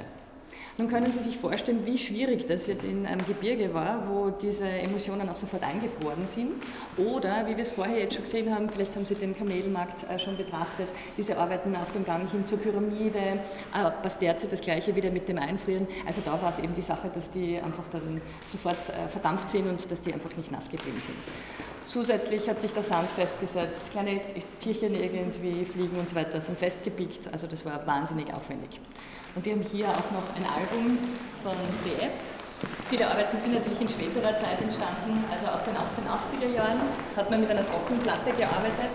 Nun 0.78 0.88
können 0.88 1.12
Sie 1.12 1.20
sich 1.20 1.38
vorstellen, 1.38 1.86
wie 1.86 2.00
schwierig 2.00 2.48
das 2.48 2.66
jetzt 2.66 2.84
in 2.84 3.06
einem 3.06 3.24
Gebirge 3.28 3.76
war, 3.76 4.10
wo 4.10 4.32
diese 4.32 4.68
Emulsionen 4.68 5.30
auch 5.30 5.36
sofort 5.36 5.62
eingefroren 5.62 6.28
sind. 6.28 6.52
Oder, 6.98 7.46
wie 7.46 7.56
wir 7.56 7.62
es 7.62 7.70
vorher 7.70 8.00
jetzt 8.00 8.16
schon 8.16 8.24
gesehen 8.24 8.54
haben, 8.54 8.68
vielleicht 8.68 8.96
haben 8.96 9.06
Sie 9.06 9.14
den 9.14 9.36
Kamelmarkt 9.36 10.10
äh, 10.10 10.18
schon 10.18 10.36
betrachtet, 10.36 10.88
diese 11.16 11.38
Arbeiten 11.38 11.76
auf 11.76 11.92
dem 11.92 12.04
Gang 12.04 12.28
hin 12.28 12.44
zur 12.44 12.58
Pyramide, 12.58 13.40
Basterze 14.02 14.48
das 14.48 14.62
gleiche 14.62 14.96
wieder 14.96 15.12
mit 15.12 15.30
dem 15.30 15.38
Einfrieren. 15.38 15.88
Also 16.08 16.22
da 16.26 16.42
war 16.42 16.50
es 16.50 16.58
eben 16.58 16.74
die 16.74 16.82
Sache, 16.82 17.12
dass 17.14 17.30
die 17.30 17.60
einfach 17.60 17.88
dann 17.92 18.20
sofort 18.44 18.90
äh, 18.90 19.08
verdampft 19.08 19.52
sind 19.52 19.70
und 19.70 19.92
dass 19.92 20.02
die 20.02 20.12
einfach 20.12 20.36
nicht 20.36 20.52
nass 20.52 20.70
geblieben 20.70 21.00
sind. 21.00 21.16
Zusätzlich 21.86 22.50
hat 22.50 22.60
sich 22.60 22.72
der 22.72 22.82
Sand 22.82 23.10
festgesetzt, 23.10 23.92
kleine 23.92 24.22
Tierchen 24.60 24.96
irgendwie 24.96 25.66
fliegen 25.66 26.00
und 26.00 26.10
so 26.10 26.16
weiter 26.16 26.42
sind 26.42 26.58
festgepickt, 26.58 27.32
also 27.32 27.46
das 27.46 27.64
war 27.64 27.86
wahnsinnig 27.86 28.34
aufwendig. 28.34 28.80
Und 29.36 29.46
wir 29.46 29.54
haben 29.54 29.64
hier 29.64 29.90
auch 29.90 30.12
noch 30.14 30.30
ein 30.36 30.46
Album 30.46 31.00
von 31.42 31.58
Triest. 31.82 32.36
Viele 32.90 33.08
Arbeiten 33.10 33.36
sind 33.36 33.56
natürlich 33.56 33.82
in 33.82 33.90
späterer 33.90 34.38
Zeit 34.38 34.62
entstanden, 34.62 35.26
also 35.32 35.48
ab 35.48 35.66
den 35.66 35.74
1880er 35.74 36.54
Jahren 36.54 36.80
hat 37.16 37.30
man 37.32 37.42
mit 37.42 37.50
einer 37.50 37.66
Trockenplatte 37.68 38.32
gearbeitet, 38.32 38.94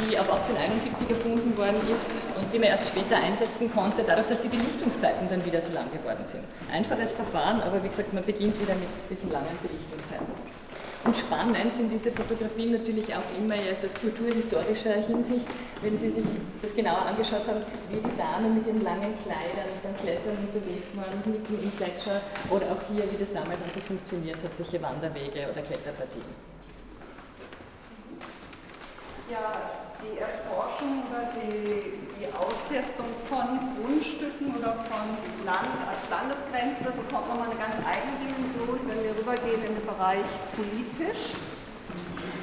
die 0.00 0.16
ab 0.16 0.32
1871 0.32 1.10
erfunden 1.10 1.56
worden 1.58 1.76
ist 1.92 2.14
und 2.40 2.50
die 2.52 2.58
man 2.58 2.68
erst 2.68 2.86
später 2.88 3.16
einsetzen 3.16 3.70
konnte, 3.70 4.02
dadurch, 4.02 4.28
dass 4.28 4.40
die 4.40 4.48
Belichtungszeiten 4.48 5.28
dann 5.28 5.44
wieder 5.44 5.60
so 5.60 5.72
lang 5.72 5.92
geworden 5.92 6.24
sind. 6.24 6.44
Einfaches 6.72 7.12
Verfahren, 7.12 7.60
aber 7.60 7.84
wie 7.84 7.88
gesagt, 7.88 8.14
man 8.14 8.24
beginnt 8.24 8.58
wieder 8.60 8.74
mit 8.74 8.88
diesen 9.10 9.30
langen 9.30 9.58
Belichtungszeiten. 9.60 10.59
Und 11.02 11.16
spannend 11.16 11.72
sind 11.72 11.90
diese 11.90 12.12
Fotografien 12.12 12.72
natürlich 12.72 13.14
auch 13.14 13.24
immer 13.38 13.56
jetzt 13.56 13.84
aus 13.84 13.94
kulturhistorischer 13.94 15.00
Hinsicht, 15.00 15.46
wenn 15.80 15.96
Sie 15.96 16.10
sich 16.10 16.24
das 16.60 16.74
genauer 16.74 17.06
angeschaut 17.06 17.48
haben, 17.48 17.64
wie 17.90 18.00
die 18.00 18.16
Damen 18.18 18.54
mit 18.54 18.66
ihren 18.66 18.82
langen 18.82 19.14
Kleidern 19.24 19.72
beim 19.82 19.96
Klettern 19.96 20.36
unterwegs 20.36 20.94
waren, 20.96 21.16
mitten 21.24 21.56
im 21.56 21.76
Gletscher 21.78 22.20
oder 22.50 22.66
auch 22.72 22.82
hier, 22.92 23.04
wie 23.10 23.16
das 23.18 23.32
damals 23.32 23.62
einfach 23.62 23.80
funktioniert 23.80 24.44
hat, 24.44 24.54
solche 24.54 24.82
Wanderwege 24.82 25.48
oder 25.50 25.62
Kletterpartien. 25.62 26.50
Ja, 29.30 29.80
die 30.02 30.18
Erforschung 30.18 31.00
die, 31.32 32.09
die 32.20 32.26
Austestung 32.36 33.06
von 33.28 33.58
Grundstücken 33.80 34.54
oder 34.54 34.76
von 34.84 35.08
Land 35.46 35.72
als 35.88 36.04
Landesgrenze 36.10 36.92
bekommt 36.92 37.28
man 37.28 37.48
eine 37.48 37.56
ganz 37.56 37.80
eigene 37.80 38.20
Dimension, 38.20 38.78
wenn 38.86 39.02
wir 39.02 39.16
rübergehen 39.18 39.64
in 39.64 39.74
den 39.76 39.86
Bereich 39.86 40.28
politisch. 40.54 41.32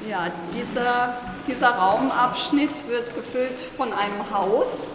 Ja, 0.08 0.26
dieser, 0.52 1.14
dieser 1.46 1.70
Raumabschnitt 1.70 2.88
wird 2.88 3.14
gefüllt 3.14 3.58
von 3.76 3.92
einem 3.92 4.28
Haus. 4.32 4.88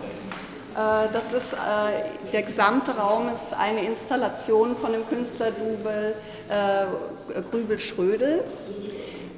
Äh, 0.76 1.08
das 1.13 1.32
ist, 1.32 1.54
äh, 1.54 2.32
der 2.34 2.43
gesamte 2.43 2.98
Raum 2.98 3.30
ist 3.30 3.54
eine 3.54 3.86
Installation 3.86 4.76
von 4.76 4.91
dem 4.91 5.08
Künstler 5.08 5.52
Dubel 5.52 6.15
äh, 6.50 7.41
Grübel-Schrödel. 7.41 8.43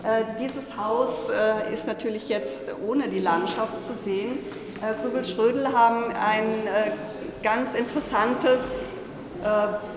Äh, 0.06 0.24
dieses 0.40 0.78
Haus 0.78 1.30
äh, 1.30 1.74
ist 1.74 1.88
natürlich 1.88 2.30
jetzt 2.30 2.72
ohne 2.88 3.08
die 3.08 3.20
Landschaft 3.20 3.82
zu 3.82 3.96
sehen. 3.96 4.38
Äh, 4.78 4.94
Grübel-Schrödel 5.02 5.74
haben 5.74 6.14
ein 6.14 6.68
ganz 7.42 7.74
interessantes 7.76 8.90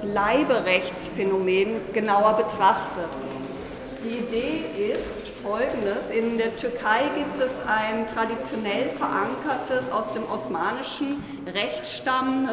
Bleiberechtsphänomen 0.03 1.81
genauer 1.95 2.35
betrachtet. 2.35 3.09
Die 4.05 4.19
Idee 4.19 4.93
ist 4.93 5.29
folgendes. 5.29 6.11
In 6.11 6.37
der 6.37 6.55
Türkei 6.55 7.09
gibt 7.17 7.41
es 7.41 7.63
ein 7.67 8.07
traditionell 8.07 8.91
verankertes, 8.91 9.91
aus 9.91 10.13
dem 10.13 10.31
osmanischen 10.31 11.25
Rechtsstamm 11.47 12.47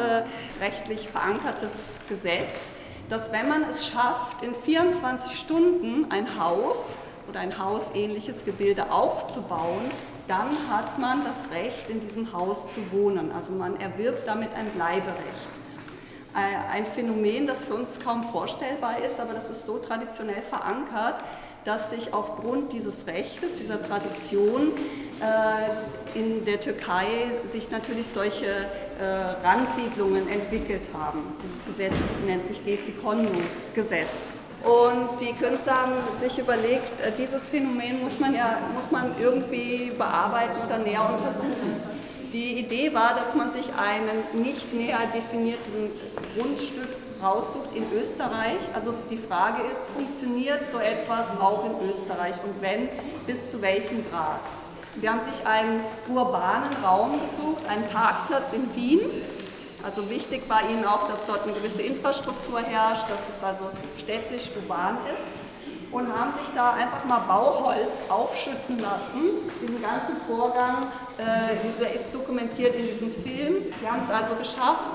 rechtlich 0.58 1.10
verankertes 1.10 1.98
Gesetz, 2.08 2.70
dass 3.10 3.30
wenn 3.30 3.46
man 3.50 3.64
es 3.68 3.86
schafft, 3.86 4.42
in 4.42 4.54
24 4.54 5.38
Stunden 5.38 6.10
ein 6.10 6.40
Haus 6.40 6.96
oder 7.28 7.40
ein 7.40 7.58
hausähnliches 7.58 8.44
Gebilde 8.44 8.92
aufzubauen, 8.92 9.84
dann 10.28 10.70
hat 10.70 10.98
man 10.98 11.24
das 11.24 11.50
Recht, 11.50 11.88
in 11.88 12.00
diesem 12.00 12.32
Haus 12.32 12.74
zu 12.74 12.80
wohnen. 12.92 13.32
Also 13.32 13.52
man 13.52 13.78
erwirbt 13.78 14.26
damit 14.26 14.54
ein 14.54 14.66
Bleiberecht. 14.70 15.50
Äh, 16.34 16.72
ein 16.72 16.84
Phänomen, 16.84 17.46
das 17.46 17.64
für 17.64 17.74
uns 17.74 18.00
kaum 18.00 18.24
vorstellbar 18.30 19.02
ist, 19.02 19.20
aber 19.20 19.32
das 19.32 19.50
ist 19.50 19.64
so 19.64 19.78
traditionell 19.78 20.42
verankert, 20.42 21.20
dass 21.64 21.90
sich 21.90 22.14
aufgrund 22.14 22.72
dieses 22.72 23.06
Rechtes, 23.08 23.56
dieser 23.56 23.82
Tradition 23.82 24.72
äh, 25.20 26.18
in 26.18 26.44
der 26.44 26.60
Türkei 26.60 27.06
sich 27.48 27.70
natürlich 27.70 28.06
solche 28.06 28.46
äh, 28.46 29.04
Randsiedlungen 29.04 30.28
entwickelt 30.28 30.82
haben. 30.94 31.22
Dieses 31.42 31.64
Gesetz 31.66 31.94
nennt 32.24 32.46
sich 32.46 32.64
Gesi-Kondu-Gesetz. 32.64 34.28
Und 34.66 35.20
die 35.20 35.32
Künstler 35.32 35.82
haben 35.82 35.92
sich 36.18 36.40
überlegt, 36.40 37.00
äh, 37.00 37.12
dieses 37.16 37.48
Phänomen 37.48 38.02
muss 38.02 38.18
man 38.18 38.34
ja 38.34 38.58
muss 38.74 38.90
man 38.90 39.14
irgendwie 39.16 39.92
bearbeiten 39.96 40.60
oder 40.66 40.78
näher 40.78 41.08
untersuchen. 41.08 41.80
Die 42.32 42.58
Idee 42.58 42.92
war, 42.92 43.14
dass 43.14 43.36
man 43.36 43.52
sich 43.52 43.68
einen 43.78 44.42
nicht 44.42 44.74
näher 44.74 44.98
definierten 45.14 45.92
Grundstück 46.34 46.88
raussucht 47.22 47.76
in 47.76 47.84
Österreich. 47.96 48.58
Also 48.74 48.92
die 49.08 49.18
Frage 49.18 49.62
ist, 49.70 49.80
funktioniert 49.94 50.58
so 50.72 50.78
etwas 50.78 51.26
auch 51.40 51.64
in 51.64 51.88
Österreich 51.88 52.34
und 52.42 52.60
wenn, 52.60 52.88
bis 53.24 53.52
zu 53.52 53.62
welchem 53.62 54.04
Grad? 54.10 54.40
Sie 55.00 55.08
haben 55.08 55.20
sich 55.30 55.46
einen 55.46 55.80
urbanen 56.08 56.72
Raum 56.82 57.20
gesucht, 57.20 57.62
einen 57.68 57.86
Parkplatz 57.88 58.52
in 58.52 58.74
Wien, 58.74 59.00
also 59.86 60.10
wichtig 60.10 60.42
war 60.48 60.68
ihnen 60.68 60.84
auch, 60.84 61.06
dass 61.06 61.24
dort 61.26 61.44
eine 61.44 61.52
gewisse 61.52 61.80
Infrastruktur 61.82 62.60
herrscht, 62.60 63.08
dass 63.08 63.20
es 63.30 63.42
also 63.44 63.70
städtisch 63.96 64.50
urban 64.56 64.98
ist 65.14 65.22
und 65.92 66.12
haben 66.12 66.32
sich 66.32 66.52
da 66.52 66.72
einfach 66.72 67.04
mal 67.04 67.20
Bauholz 67.20 67.94
aufschütten 68.08 68.80
lassen. 68.80 69.22
Diesen 69.62 69.80
ganzen 69.80 70.16
Vorgang, 70.26 70.88
äh, 71.18 71.54
dieser 71.62 71.94
ist 71.94 72.12
dokumentiert 72.12 72.74
in 72.74 72.88
diesem 72.88 73.12
Film. 73.12 73.62
Die 73.80 73.88
haben 73.88 74.00
es 74.00 74.10
also 74.10 74.34
geschafft, 74.34 74.90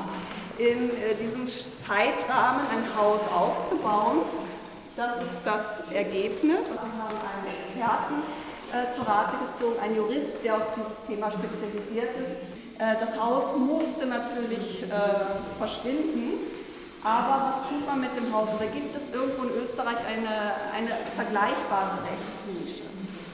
in 0.58 0.90
äh, 0.90 1.16
diesem 1.16 1.48
Zeitrahmen 1.48 2.60
ein 2.70 3.02
Haus 3.02 3.22
aufzubauen. 3.34 4.18
Das 4.98 5.24
ist 5.24 5.40
das 5.46 5.84
Ergebnis. 5.94 6.66
Also 6.70 6.84
wir 6.84 7.02
haben 7.02 7.16
einen 7.16 7.48
Experten 7.48 8.16
äh, 8.74 8.92
zu 8.96 9.02
Rate 9.08 9.38
gezogen, 9.46 9.80
einen 9.82 9.96
Jurist, 9.96 10.44
der 10.44 10.56
auf 10.56 10.74
dieses 10.76 11.06
Thema 11.08 11.32
spezialisiert 11.32 12.10
ist 12.24 12.38
äh, 12.82 12.96
das 13.00 13.16
Haus 13.20 13.56
musste 13.58 14.08
natürlich 14.08 14.84
äh, 14.84 14.88
verschwinden, 15.60 16.48
aber 17.04 17.54
was 17.54 17.70
tut 17.70 17.86
man 17.86 18.02
mit 18.02 18.16
dem 18.16 18.34
Haus? 18.34 18.50
Oder 18.50 18.66
gibt 18.68 18.96
es 18.96 19.12
irgendwo 19.12 19.44
in 19.44 19.62
Österreich 19.62 19.98
eine, 20.06 20.54
eine 20.76 20.98
vergleichbare 21.16 22.00
Rechtsnische? 22.02 22.84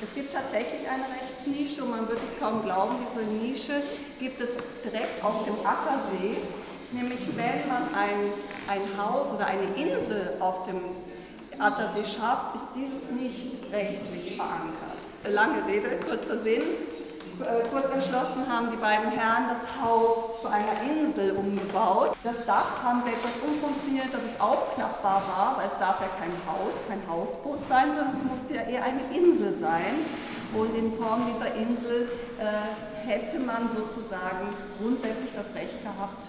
Es 0.02 0.13
gibt 0.13 0.34
tatsächlich 0.34 0.88
eine 0.89 1.06
Rechtsnische 1.06 1.84
und 1.84 1.91
man 1.91 2.08
wird 2.10 2.19
es 2.23 2.38
kaum 2.38 2.62
glauben, 2.63 2.97
diese 3.08 3.26
Nische 3.26 3.82
gibt 4.19 4.41
es 4.41 4.58
direkt 4.84 5.23
auf 5.23 5.45
dem 5.45 5.56
Attersee. 5.65 6.38
Nämlich 6.91 7.19
wenn 7.36 7.67
man 7.67 7.84
ein, 7.95 8.34
ein 8.67 8.82
Haus 8.97 9.32
oder 9.32 9.47
eine 9.47 9.63
Insel 9.76 10.38
auf 10.41 10.67
dem 10.67 10.82
Attersee 11.60 12.06
schafft, 12.06 12.56
ist 12.56 12.67
dieses 12.76 13.12
nicht 13.12 13.71
rechtlich 13.71 14.36
verankert. 14.36 14.96
Lange 15.25 15.65
Rede, 15.67 15.99
kurzer 16.08 16.38
Sinn. 16.38 16.62
Äh, 17.39 17.67
kurz 17.69 17.91
entschlossen 17.91 18.49
haben 18.49 18.71
die 18.71 18.77
beiden 18.77 19.12
Herren 19.12 19.45
das 19.49 19.67
Haus 19.82 20.41
zu 20.41 20.47
einer 20.47 20.73
Insel 20.89 21.36
umgebaut. 21.36 22.15
Das 22.23 22.45
Dach 22.45 22.82
haben 22.84 23.03
sie 23.03 23.12
etwas 23.12 23.34
umfunktioniert, 23.45 24.12
dass 24.12 24.21
es 24.23 24.39
aufklappbar 24.39 25.21
war, 25.21 25.56
weil 25.58 25.67
es 25.67 25.77
darf 25.77 26.01
ja 26.01 26.08
kein 26.17 26.34
Haus, 26.49 26.82
kein 26.88 27.01
Hausboot 27.08 27.60
sein, 27.67 27.93
sondern 27.95 28.15
es 28.15 28.23
musste 28.23 28.56
ja 28.56 28.62
eher 28.63 28.84
eine 28.84 29.01
Insel 29.15 29.56
sein. 29.56 30.01
Und 30.53 30.73
in 30.75 30.97
Form 30.97 31.30
dieser 31.30 31.53
Insel 31.53 32.10
äh, 32.39 33.06
hätte 33.06 33.38
man 33.39 33.69
sozusagen 33.69 34.49
grundsätzlich 34.80 35.34
das 35.36 35.53
Recht 35.53 35.84
gehabt, 35.84 36.23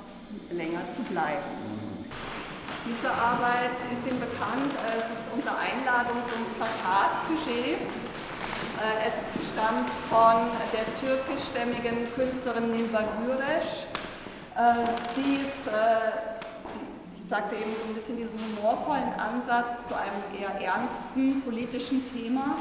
länger 0.51 0.83
zu 0.91 1.01
bleiben. 1.09 1.49
Diese 2.85 3.09
Arbeit 3.09 3.81
ist 3.93 4.05
Ihnen 4.11 4.21
bekannt, 4.21 4.73
es 4.87 5.05
ist 5.09 5.25
unter 5.33 5.57
Einladung 5.57 6.21
so 6.21 6.35
ein 6.37 6.49
Plakatsujet 6.57 7.81
äh, 7.81 8.09
es 9.07 9.49
stammt 9.49 9.91
von 10.09 10.49
der 10.73 10.87
türkischstämmigen 11.01 12.13
Künstlerin 12.15 12.71
Nilba 12.71 13.03
Güreş. 13.25 13.87
Äh, 14.57 14.75
sie 15.15 15.37
ist, 15.37 15.67
äh, 15.69 16.11
ich 17.15 17.23
sagte 17.23 17.55
eben 17.55 17.75
so 17.77 17.85
ein 17.87 17.95
bisschen 17.95 18.17
diesen 18.17 18.39
humorvollen 18.39 19.13
Ansatz 19.19 19.87
zu 19.87 19.95
einem 19.95 20.23
eher 20.41 20.61
ernsten 20.67 21.43
politischen 21.43 22.05
Thema. 22.05 22.57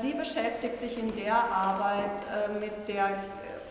Sie 0.00 0.14
beschäftigt 0.14 0.78
sich 0.78 0.96
in 0.96 1.12
der 1.16 1.34
Arbeit 1.34 2.60
mit 2.60 2.86
der 2.86 3.08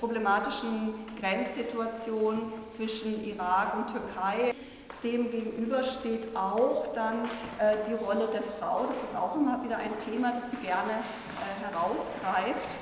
problematischen 0.01 0.93
Grenzsituation 1.19 2.51
zwischen 2.69 3.23
Irak 3.25 3.75
und 3.75 3.87
Türkei. 3.87 4.53
Dem 5.03 5.29
gegenüber 5.31 5.83
steht 5.83 6.35
auch 6.35 6.87
dann 6.93 7.25
äh, 7.59 7.77
die 7.87 7.93
Rolle 7.93 8.27
der 8.33 8.41
Frau. 8.41 8.85
Das 8.87 9.03
ist 9.03 9.15
auch 9.15 9.35
immer 9.35 9.63
wieder 9.63 9.77
ein 9.77 9.97
Thema, 9.99 10.31
das 10.31 10.49
sie 10.51 10.57
gerne 10.57 10.93
äh, 10.93 11.24
herausgreift. 11.61 12.77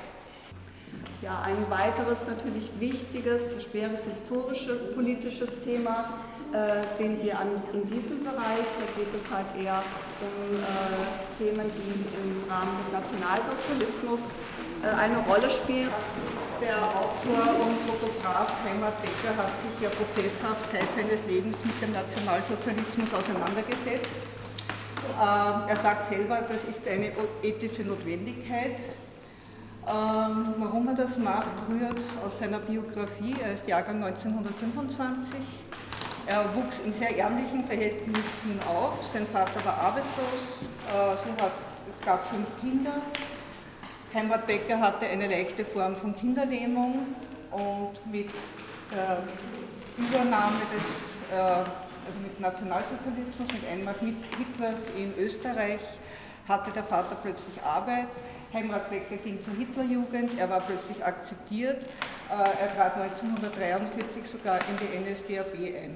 Ja, 1.22 1.40
ein 1.40 1.56
weiteres 1.70 2.26
natürlich 2.26 2.68
wichtiges, 2.78 3.64
schweres 3.64 4.04
historisches, 4.04 4.94
politisches 4.94 5.64
Thema 5.64 6.18
äh, 6.54 6.86
sehen 6.96 7.18
Sie 7.20 7.32
an, 7.32 7.48
in 7.72 7.82
diesem 7.90 8.22
Bereich. 8.22 8.68
Da 8.78 8.86
geht 8.94 9.10
es 9.10 9.26
halt 9.32 9.50
eher 9.58 9.82
um 10.22 10.54
äh, 10.54 10.62
Themen, 11.34 11.66
die 11.66 11.90
im 12.14 12.46
Rahmen 12.46 12.70
des 12.78 12.92
Nationalsozialismus 12.94 14.20
äh, 14.84 14.94
eine 14.94 15.18
Rolle 15.26 15.50
spielen. 15.50 15.90
Der 16.62 16.78
Autor 16.78 17.42
und 17.58 17.74
Fotograf 17.82 18.54
Heimat 18.62 18.94
Becker 19.02 19.34
hat 19.36 19.50
sich 19.66 19.82
ja 19.82 19.90
prozesshaft 19.90 20.70
Zeit 20.70 20.86
seines 20.94 21.26
Lebens 21.26 21.58
mit 21.64 21.74
dem 21.82 21.92
Nationalsozialismus 21.92 23.12
auseinandergesetzt. 23.12 24.22
Ähm, 25.20 25.68
er 25.68 25.76
sagt 25.76 26.08
selber, 26.08 26.40
das 26.42 26.64
ist 26.64 26.86
eine 26.88 27.12
ethische 27.42 27.82
Notwendigkeit. 27.82 28.76
Ähm, 29.86 30.54
warum 30.58 30.88
er 30.88 30.94
das 30.94 31.18
macht, 31.18 31.46
rührt 31.68 32.00
aus 32.26 32.38
seiner 32.38 32.58
Biografie. 32.58 33.34
Er 33.42 33.52
ist 33.54 33.68
Jahrgang 33.68 34.02
1925. 34.02 35.38
Er 36.26 36.44
wuchs 36.54 36.78
in 36.78 36.92
sehr 36.92 37.18
ärmlichen 37.18 37.64
Verhältnissen 37.64 38.58
auf. 38.66 39.02
Sein 39.12 39.26
Vater 39.26 39.62
war 39.64 39.76
arbeitslos. 39.78 40.64
Äh, 40.90 41.90
es 41.90 42.00
gab 42.00 42.24
fünf 42.24 42.58
Kinder. 42.60 42.94
Heimat 44.14 44.46
Becker 44.46 44.80
hatte 44.80 45.06
eine 45.06 45.28
leichte 45.28 45.64
Form 45.64 45.96
von 45.96 46.14
Kinderlähmung 46.14 47.14
und 47.50 48.12
mit 48.12 48.30
der 48.92 49.22
Übernahme 49.98 50.60
des, 50.72 51.36
äh, 51.36 51.64
also 52.06 52.18
mit 52.18 52.38
Nationalsozialismus, 52.40 53.52
mit 53.52 53.66
Einmarsch 53.70 53.98
Hitlers 54.00 54.80
in 54.96 55.14
Österreich, 55.18 55.80
hatte 56.48 56.70
der 56.72 56.84
Vater 56.84 57.16
plötzlich 57.22 57.62
Arbeit. 57.62 58.08
Heimrat 58.52 58.90
Becker 58.90 59.16
ging 59.16 59.42
zur 59.42 59.54
Hitlerjugend, 59.54 60.38
er 60.38 60.48
war 60.48 60.60
plötzlich 60.60 61.04
akzeptiert. 61.04 61.82
Äh, 62.30 62.62
er 62.62 62.74
trat 62.74 62.96
1943 62.96 64.26
sogar 64.26 64.58
in 64.58 64.76
die 64.78 65.10
NSDAP 65.10 65.54
ein. 65.54 65.94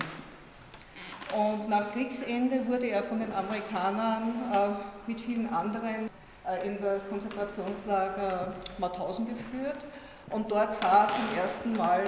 Und 1.37 1.69
nach 1.69 1.93
Kriegsende 1.93 2.67
wurde 2.67 2.87
er 2.87 3.03
von 3.03 3.21
den 3.21 3.33
Amerikanern 3.33 4.23
äh, 4.53 5.09
mit 5.09 5.21
vielen 5.21 5.53
anderen 5.53 6.09
äh, 6.47 6.67
in 6.67 6.81
das 6.81 7.07
Konzentrationslager 7.09 8.55
Mauthausen 8.79 9.27
geführt 9.29 9.79
und 10.31 10.51
dort 10.51 10.73
sah 10.73 11.05
er 11.05 11.09
zum 11.09 11.39
ersten 11.39 11.73
Mal, 11.75 12.05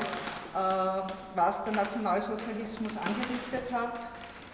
was 0.53 1.65
der 1.65 1.75
Nationalsozialismus 1.75 2.93
angerichtet 2.97 3.73
hat. 3.73 3.99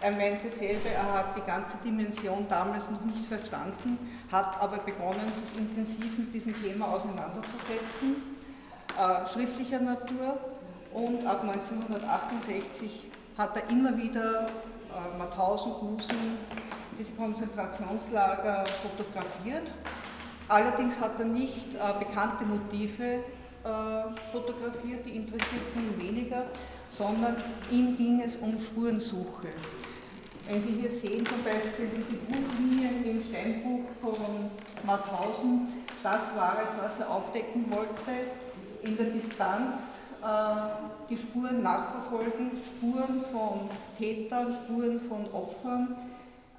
Er 0.01 0.11
meinte 0.11 0.51
selber, 0.51 0.91
er 0.91 1.15
hat 1.15 1.37
die 1.37 1.41
ganze 1.41 1.79
Dimension 1.79 2.47
damals 2.51 2.91
noch 2.91 3.01
nicht 3.01 3.25
verstanden, 3.25 3.99
hat 4.31 4.61
aber 4.61 4.79
begonnen, 4.79 5.33
sich 5.33 5.59
intensiv 5.59 6.19
mit 6.19 6.35
diesem 6.35 6.53
Thema 6.53 6.89
auseinanderzusetzen, 6.89 8.37
äh, 8.99 9.29
schriftlicher 9.33 9.81
Natur. 9.81 10.39
Und 10.93 11.27
ab 11.27 11.43
1968 11.43 13.11
hat 13.39 13.57
er 13.57 13.71
immer 13.71 13.97
wieder 13.97 14.47
äh, 14.47 15.19
Mauthausen, 15.19 15.73
Gusen, 15.73 16.39
diese 16.99 17.13
Konzentrationslager 17.13 18.65
fotografiert. 18.67 19.71
Allerdings 20.49 21.01
hat 21.01 21.19
er 21.19 21.25
nicht 21.25 21.75
äh, 21.75 21.79
bekannte 21.99 22.45
Motive 22.45 23.05
äh, 23.05 23.21
fotografiert, 24.33 25.05
die 25.07 25.17
interessierten 25.17 25.83
ihn 25.83 26.01
weniger, 26.01 26.45
sondern 26.89 27.37
ihm 27.71 27.97
ging 27.97 28.21
es 28.21 28.37
um 28.37 28.59
Spurensuche. 28.59 29.49
Wenn 30.49 30.63
Sie 30.63 30.81
hier 30.81 30.91
sehen 30.91 31.27
zum 31.27 31.43
Beispiel 31.43 31.89
diese 31.97 32.19
Buchlinien 32.19 33.05
im 33.05 33.23
Steinbuch 33.25 33.91
von 34.01 34.51
Mauthausen, 34.87 35.69
das 36.03 36.37
war 36.37 36.59
es, 36.63 36.71
was 36.81 37.01
er 37.01 37.11
aufdecken 37.11 37.67
wollte. 37.69 38.31
In 38.83 38.97
der 38.97 39.07
Distanz 39.07 39.97
äh, 40.23 41.07
die 41.11 41.17
Spuren 41.17 41.63
nachverfolgen, 41.63 42.53
Spuren 42.65 43.23
von 43.33 43.69
Tätern, 43.99 44.53
Spuren 44.53 45.01
von 45.01 45.27
Opfern, 45.33 45.97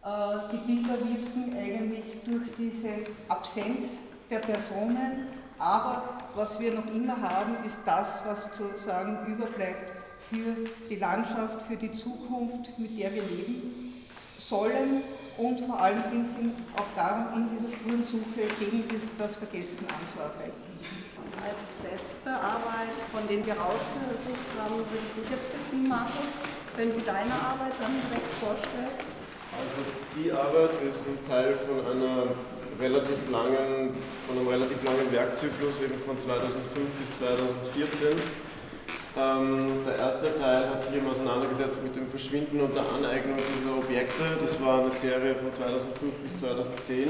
äh, 0.04 0.08
die 0.52 0.58
Bilder 0.58 0.96
wirken 1.00 1.56
eigentlich 1.58 2.04
durch 2.26 2.48
diese 2.58 2.90
Absenz 3.30 4.00
der 4.30 4.40
Personen, 4.40 5.28
aber 5.60 6.04
was 6.36 6.60
wir 6.60 6.74
noch 6.74 6.86
immer 6.94 7.20
haben, 7.20 7.58
ist 7.66 7.80
das, 7.86 8.20
was 8.26 8.44
sozusagen 8.56 9.26
überbleibt 9.26 9.92
für 10.30 10.56
die 10.90 10.96
Landschaft, 10.96 11.62
für 11.64 11.76
die 11.76 11.92
Zukunft, 11.92 12.78
mit 12.78 12.98
der 12.98 13.14
wir 13.14 13.24
leben 13.24 14.06
sollen. 14.38 15.04
Und 15.38 15.60
vor 15.62 15.80
allem 15.80 16.02
es 16.26 16.32
auch 16.76 16.90
darum, 16.96 17.28
in 17.36 17.50
dieser 17.50 17.72
Spurensuche 17.72 18.50
gegen 18.60 18.84
das 19.18 19.36
Vergessen 19.36 19.86
anzuarbeiten. 19.86 20.66
Als 21.38 21.78
letzte 21.86 22.32
Arbeit, 22.32 22.90
von 23.14 23.28
denen 23.28 23.46
wir 23.46 23.54
rausgesucht 23.54 24.50
haben, 24.58 24.78
würde 24.78 25.06
ich 25.06 25.14
dich 25.14 25.30
jetzt 25.30 25.46
bitten, 25.54 25.88
Markus, 25.88 26.42
wenn 26.76 26.90
du 26.90 27.00
deine 27.02 27.34
Arbeit 27.34 27.74
dann 27.80 27.94
direkt 28.10 28.34
vorstellst. 28.42 29.14
Also 29.54 29.80
die 30.18 30.32
Arbeit 30.32 30.74
ist 30.90 31.06
ein 31.06 31.20
Teil 31.30 31.54
von 31.66 31.86
einer 31.86 32.34
relativ 32.80 33.20
langen, 33.32 33.96
von 34.28 34.38
einem 34.38 34.48
relativ 34.48 34.84
langen 34.84 35.12
Werkzyklus 35.12 35.82
eben 35.82 36.00
von 36.06 36.20
2005 36.20 36.54
bis 37.00 37.18
2014. 37.18 38.08
Ähm, 39.18 39.82
der 39.86 39.98
erste 39.98 40.38
Teil 40.38 40.70
hat 40.70 40.84
sich 40.84 40.96
eben 40.96 41.10
auseinandergesetzt 41.10 41.82
mit 41.84 41.96
dem 41.96 42.08
Verschwinden 42.08 42.62
und 42.62 42.76
der 42.76 42.86
Aneignung 42.86 43.38
dieser 43.38 43.78
Objekte. 43.78 44.38
Das 44.40 44.62
war 44.62 44.82
eine 44.82 44.92
Serie 44.92 45.34
von 45.34 45.52
2005 45.52 46.14
bis 46.22 46.40
2010 46.40 47.10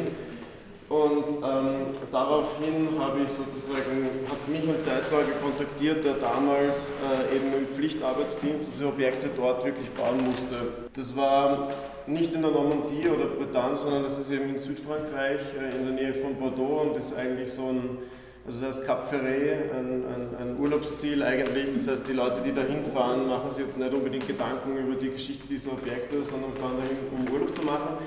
und 0.90 1.44
ähm, 1.44 1.88
daraufhin 2.14 2.98
habe 2.98 3.20
ich 3.26 3.30
sozusagen, 3.30 4.08
hat 4.30 4.48
mich 4.48 4.64
ein 4.70 4.82
Zeitzeuge 4.82 5.32
kontaktiert, 5.44 6.06
der 6.06 6.14
damals 6.14 6.92
äh, 7.04 7.36
eben 7.36 7.54
im 7.54 7.76
Pflichtarbeitsdienst 7.76 8.70
diese 8.74 8.88
Objekte 8.88 9.30
dort 9.36 9.66
wirklich 9.66 9.90
bauen 9.90 10.24
musste. 10.24 10.56
Das 10.96 11.18
war 11.18 11.68
nicht 12.06 12.34
in 12.34 12.42
der 12.42 12.52
Normandie 12.52 13.10
oder 13.10 13.26
Bretagne, 13.26 13.76
sondern 13.76 14.04
das 14.04 14.18
ist 14.18 14.32
eben 14.32 14.50
in 14.50 14.58
Südfrankreich, 14.58 15.42
äh, 15.60 15.76
in 15.78 15.88
der 15.88 15.94
Nähe 15.94 16.14
von 16.14 16.36
Bordeaux 16.36 16.84
und 16.84 16.98
ist 16.98 17.14
eigentlich 17.18 17.52
so 17.52 17.64
ein, 17.64 17.98
also 18.46 18.62
das 18.62 18.78
heißt 18.78 18.86
Cap 18.88 19.10
Ferret, 19.10 19.74
ein, 19.74 20.06
ein, 20.06 20.28
ein, 20.40 20.58
Urlaubsziel 20.58 21.22
eigentlich. 21.22 21.68
Das 21.76 21.90
heißt, 21.90 22.08
die 22.08 22.14
Leute, 22.14 22.40
die 22.46 22.54
da 22.54 22.62
hinfahren, 22.62 23.28
machen 23.28 23.52
sich 23.52 23.66
jetzt 23.66 23.78
nicht 23.78 23.94
unbedingt 23.94 24.26
Gedanken 24.26 24.78
über 24.78 24.96
die 24.96 25.10
Geschichte 25.10 25.50
dieser 25.50 25.74
Objekte, 25.74 26.24
sondern 26.24 26.54
fahren 26.54 26.78
dahin, 26.78 26.98
um 27.12 27.34
Urlaub 27.34 27.54
zu 27.54 27.64
machen. 27.64 27.98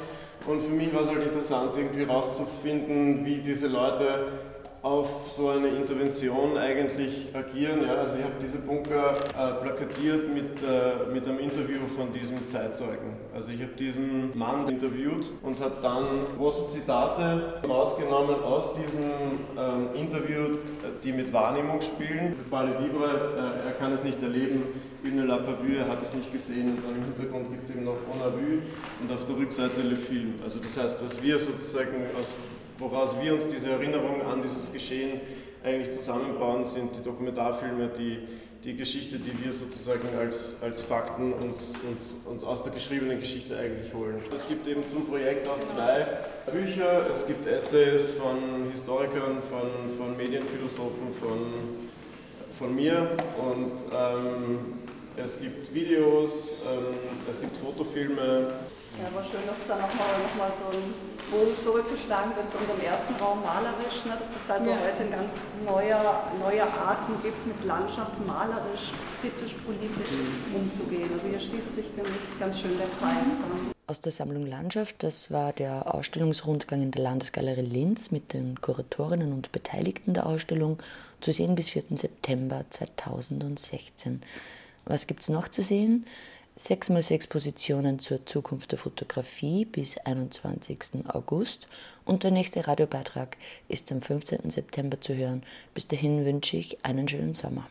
Und 0.47 0.63
für 0.63 0.73
mich 0.73 0.93
war 0.95 1.03
es 1.03 1.09
halt 1.09 1.23
interessant, 1.23 1.77
irgendwie 1.77 2.05
rauszufinden, 2.05 3.25
wie 3.25 3.39
diese 3.39 3.69
Leute 3.69 4.29
auf 4.83 5.31
so 5.31 5.51
eine 5.51 5.69
Intervention 5.69 6.57
eigentlich 6.57 7.29
agieren. 7.35 7.83
Ja, 7.83 7.97
also 7.97 8.15
ich 8.17 8.25
habe 8.25 8.35
diese 8.43 8.59
Bunker 8.59 9.13
äh, 9.13 9.63
plakatiert 9.63 10.33
mit, 10.33 10.63
äh, 10.63 11.13
mit 11.13 11.27
einem 11.27 11.39
Interview 11.39 11.81
von 11.95 12.13
diesem 12.13 12.49
Zeitzeugen. 12.49 13.13
Also 13.35 13.51
ich 13.51 13.61
habe 13.61 13.73
diesen 13.73 14.37
Mann 14.39 14.67
interviewt 14.69 15.31
und 15.43 15.61
habe 15.61 15.77
dann 15.83 16.05
große 16.37 16.71
Zitate 16.71 17.61
rausgenommen 17.69 18.43
aus 18.43 18.71
diesem 18.75 19.11
ähm, 19.59 19.89
Interview, 19.95 20.57
die 21.05 21.13
mit 21.13 21.31
Wahrnehmung 21.33 21.81
spielen. 21.83 22.37
Bale 22.51 22.71
Vivre, 22.79 23.61
äh, 23.63 23.67
er 23.67 23.73
kann 23.73 23.93
es 23.93 24.03
nicht 24.03 24.23
erleben, 24.23 24.63
Une 25.03 25.25
la 25.25 25.39
Pavue, 25.39 25.79
er 25.79 25.89
hat 25.89 26.03
es 26.03 26.13
nicht 26.13 26.31
gesehen 26.31 26.77
und 26.87 26.97
im 26.97 27.05
Hintergrund 27.05 27.51
gibt 27.51 27.65
es 27.65 27.71
eben 27.71 27.85
noch 27.85 27.97
On 28.13 28.21
a 28.21 28.31
vu 28.31 28.61
und 29.01 29.13
auf 29.13 29.25
der 29.25 29.37
Rückseite 29.37 29.81
Le 29.81 29.97
Film. 29.97 30.35
Also 30.45 30.61
das 30.61 30.77
heißt, 30.77 31.03
dass 31.03 31.23
wir 31.23 31.39
sozusagen 31.39 32.05
aus 32.21 32.35
woraus 32.81 33.15
wir 33.21 33.35
uns 33.35 33.47
diese 33.49 33.71
Erinnerung 33.71 34.23
an 34.23 34.43
dieses 34.43 34.73
Geschehen 34.73 35.21
eigentlich 35.63 35.95
zusammenbauen, 35.95 36.65
sind 36.65 36.91
die 36.97 37.05
Dokumentarfilme, 37.05 37.91
die, 37.97 38.19
die 38.65 38.77
Geschichte, 38.77 39.19
die 39.19 39.45
wir 39.45 39.53
sozusagen 39.53 40.09
als, 40.19 40.57
als 40.63 40.81
Fakten 40.83 41.33
uns, 41.35 41.73
uns, 41.89 42.15
uns 42.25 42.45
aus 42.45 42.63
der 42.63 42.73
geschriebenen 42.73 43.21
Geschichte 43.21 43.57
eigentlich 43.57 43.93
holen. 43.93 44.21
Es 44.35 44.49
gibt 44.49 44.67
eben 44.67 44.87
zum 44.89 45.07
Projekt 45.07 45.47
auch 45.49 45.63
zwei 45.65 46.07
Bücher, 46.51 47.09
es 47.11 47.27
gibt 47.27 47.47
Essays 47.47 48.13
von 48.13 48.71
Historikern, 48.73 49.43
von, 49.51 49.97
von 49.97 50.17
Medienphilosophen, 50.17 51.13
von, 51.21 51.53
von 52.59 52.75
mir 52.75 53.11
und 53.39 53.73
ähm, 53.95 54.59
es 55.17 55.39
gibt 55.41 55.75
Videos, 55.75 56.55
ähm, 56.67 56.95
es 57.29 57.41
gibt 57.41 57.57
Fotofilme. 57.59 58.49
Ja, 59.01 59.09
war 59.15 59.25
schön, 59.25 59.41
dass 59.47 59.57
da 59.67 59.77
nochmal 59.77 60.13
noch 60.21 60.37
mal 60.37 60.53
so 60.53 60.77
ein 60.77 60.93
Bogen 61.31 61.57
zurückgeschlagen 61.57 62.37
wird 62.37 62.51
zu 62.51 62.59
unserem 62.59 62.81
ersten 62.85 63.15
Raum 63.17 63.41
malerisch, 63.41 64.05
ne? 64.05 64.13
dass 64.13 64.29
es 64.29 64.51
also 64.51 64.69
ja. 64.69 64.77
heute 64.77 65.09
ganz 65.09 65.41
neuer, 65.65 66.25
neue 66.39 66.63
Arten 66.63 67.17
gibt, 67.23 67.47
mit 67.47 67.65
Landschaft 67.65 68.21
malerisch, 68.27 68.93
kritisch, 69.23 69.57
politisch 69.65 70.13
umzugehen. 70.55 71.09
Also 71.15 71.29
hier 71.29 71.41
schließt 71.41 71.75
sich 71.77 71.87
für 71.87 72.03
mich 72.03 72.39
ganz 72.39 72.59
schön 72.61 72.77
der 72.77 72.89
Kreis. 73.01 73.25
Mhm. 73.25 73.73
Aus 73.87 74.01
der 74.01 74.13
Sammlung 74.13 74.47
Landschaft, 74.47 75.03
das 75.03 75.31
war 75.31 75.55
der 75.55 75.95
Ausstellungsrundgang 75.95 76.83
in 76.83 76.91
der 76.91 77.03
Landesgalerie 77.03 77.63
Linz 77.63 78.11
mit 78.11 78.35
den 78.35 78.61
Kuratorinnen 78.61 79.33
und 79.33 79.51
Beteiligten 79.51 80.13
der 80.13 80.27
Ausstellung, 80.27 80.79
zu 81.23 81.33
sehen 81.33 81.55
bis 81.55 81.71
4. 81.71 81.85
September 81.97 82.67
2016. 82.69 84.23
Was 84.85 85.07
gibt 85.07 85.23
es 85.23 85.31
noch 85.31 85.49
zu 85.49 85.63
sehen? 85.63 86.05
6x6 86.59 87.31
Positionen 87.31 87.99
zur 87.99 88.27
Zukunft 88.27 88.73
der 88.73 88.79
Fotografie 88.79 89.65
bis 89.65 89.97
21. 89.97 91.07
August 91.09 91.69
und 92.05 92.23
der 92.23 92.33
nächste 92.33 92.67
Radiobeitrag 92.67 93.39
ist 93.69 93.91
am 93.93 94.03
15. 94.03 94.51
September 94.51 95.01
zu 95.01 95.15
hören. 95.15 95.43
Bis 95.73 95.89
dahin 95.89 96.27
wünsche 96.27 96.59
ich 96.59 96.85
einen 96.85 97.09
schönen 97.09 97.33
Sommer. 97.33 97.71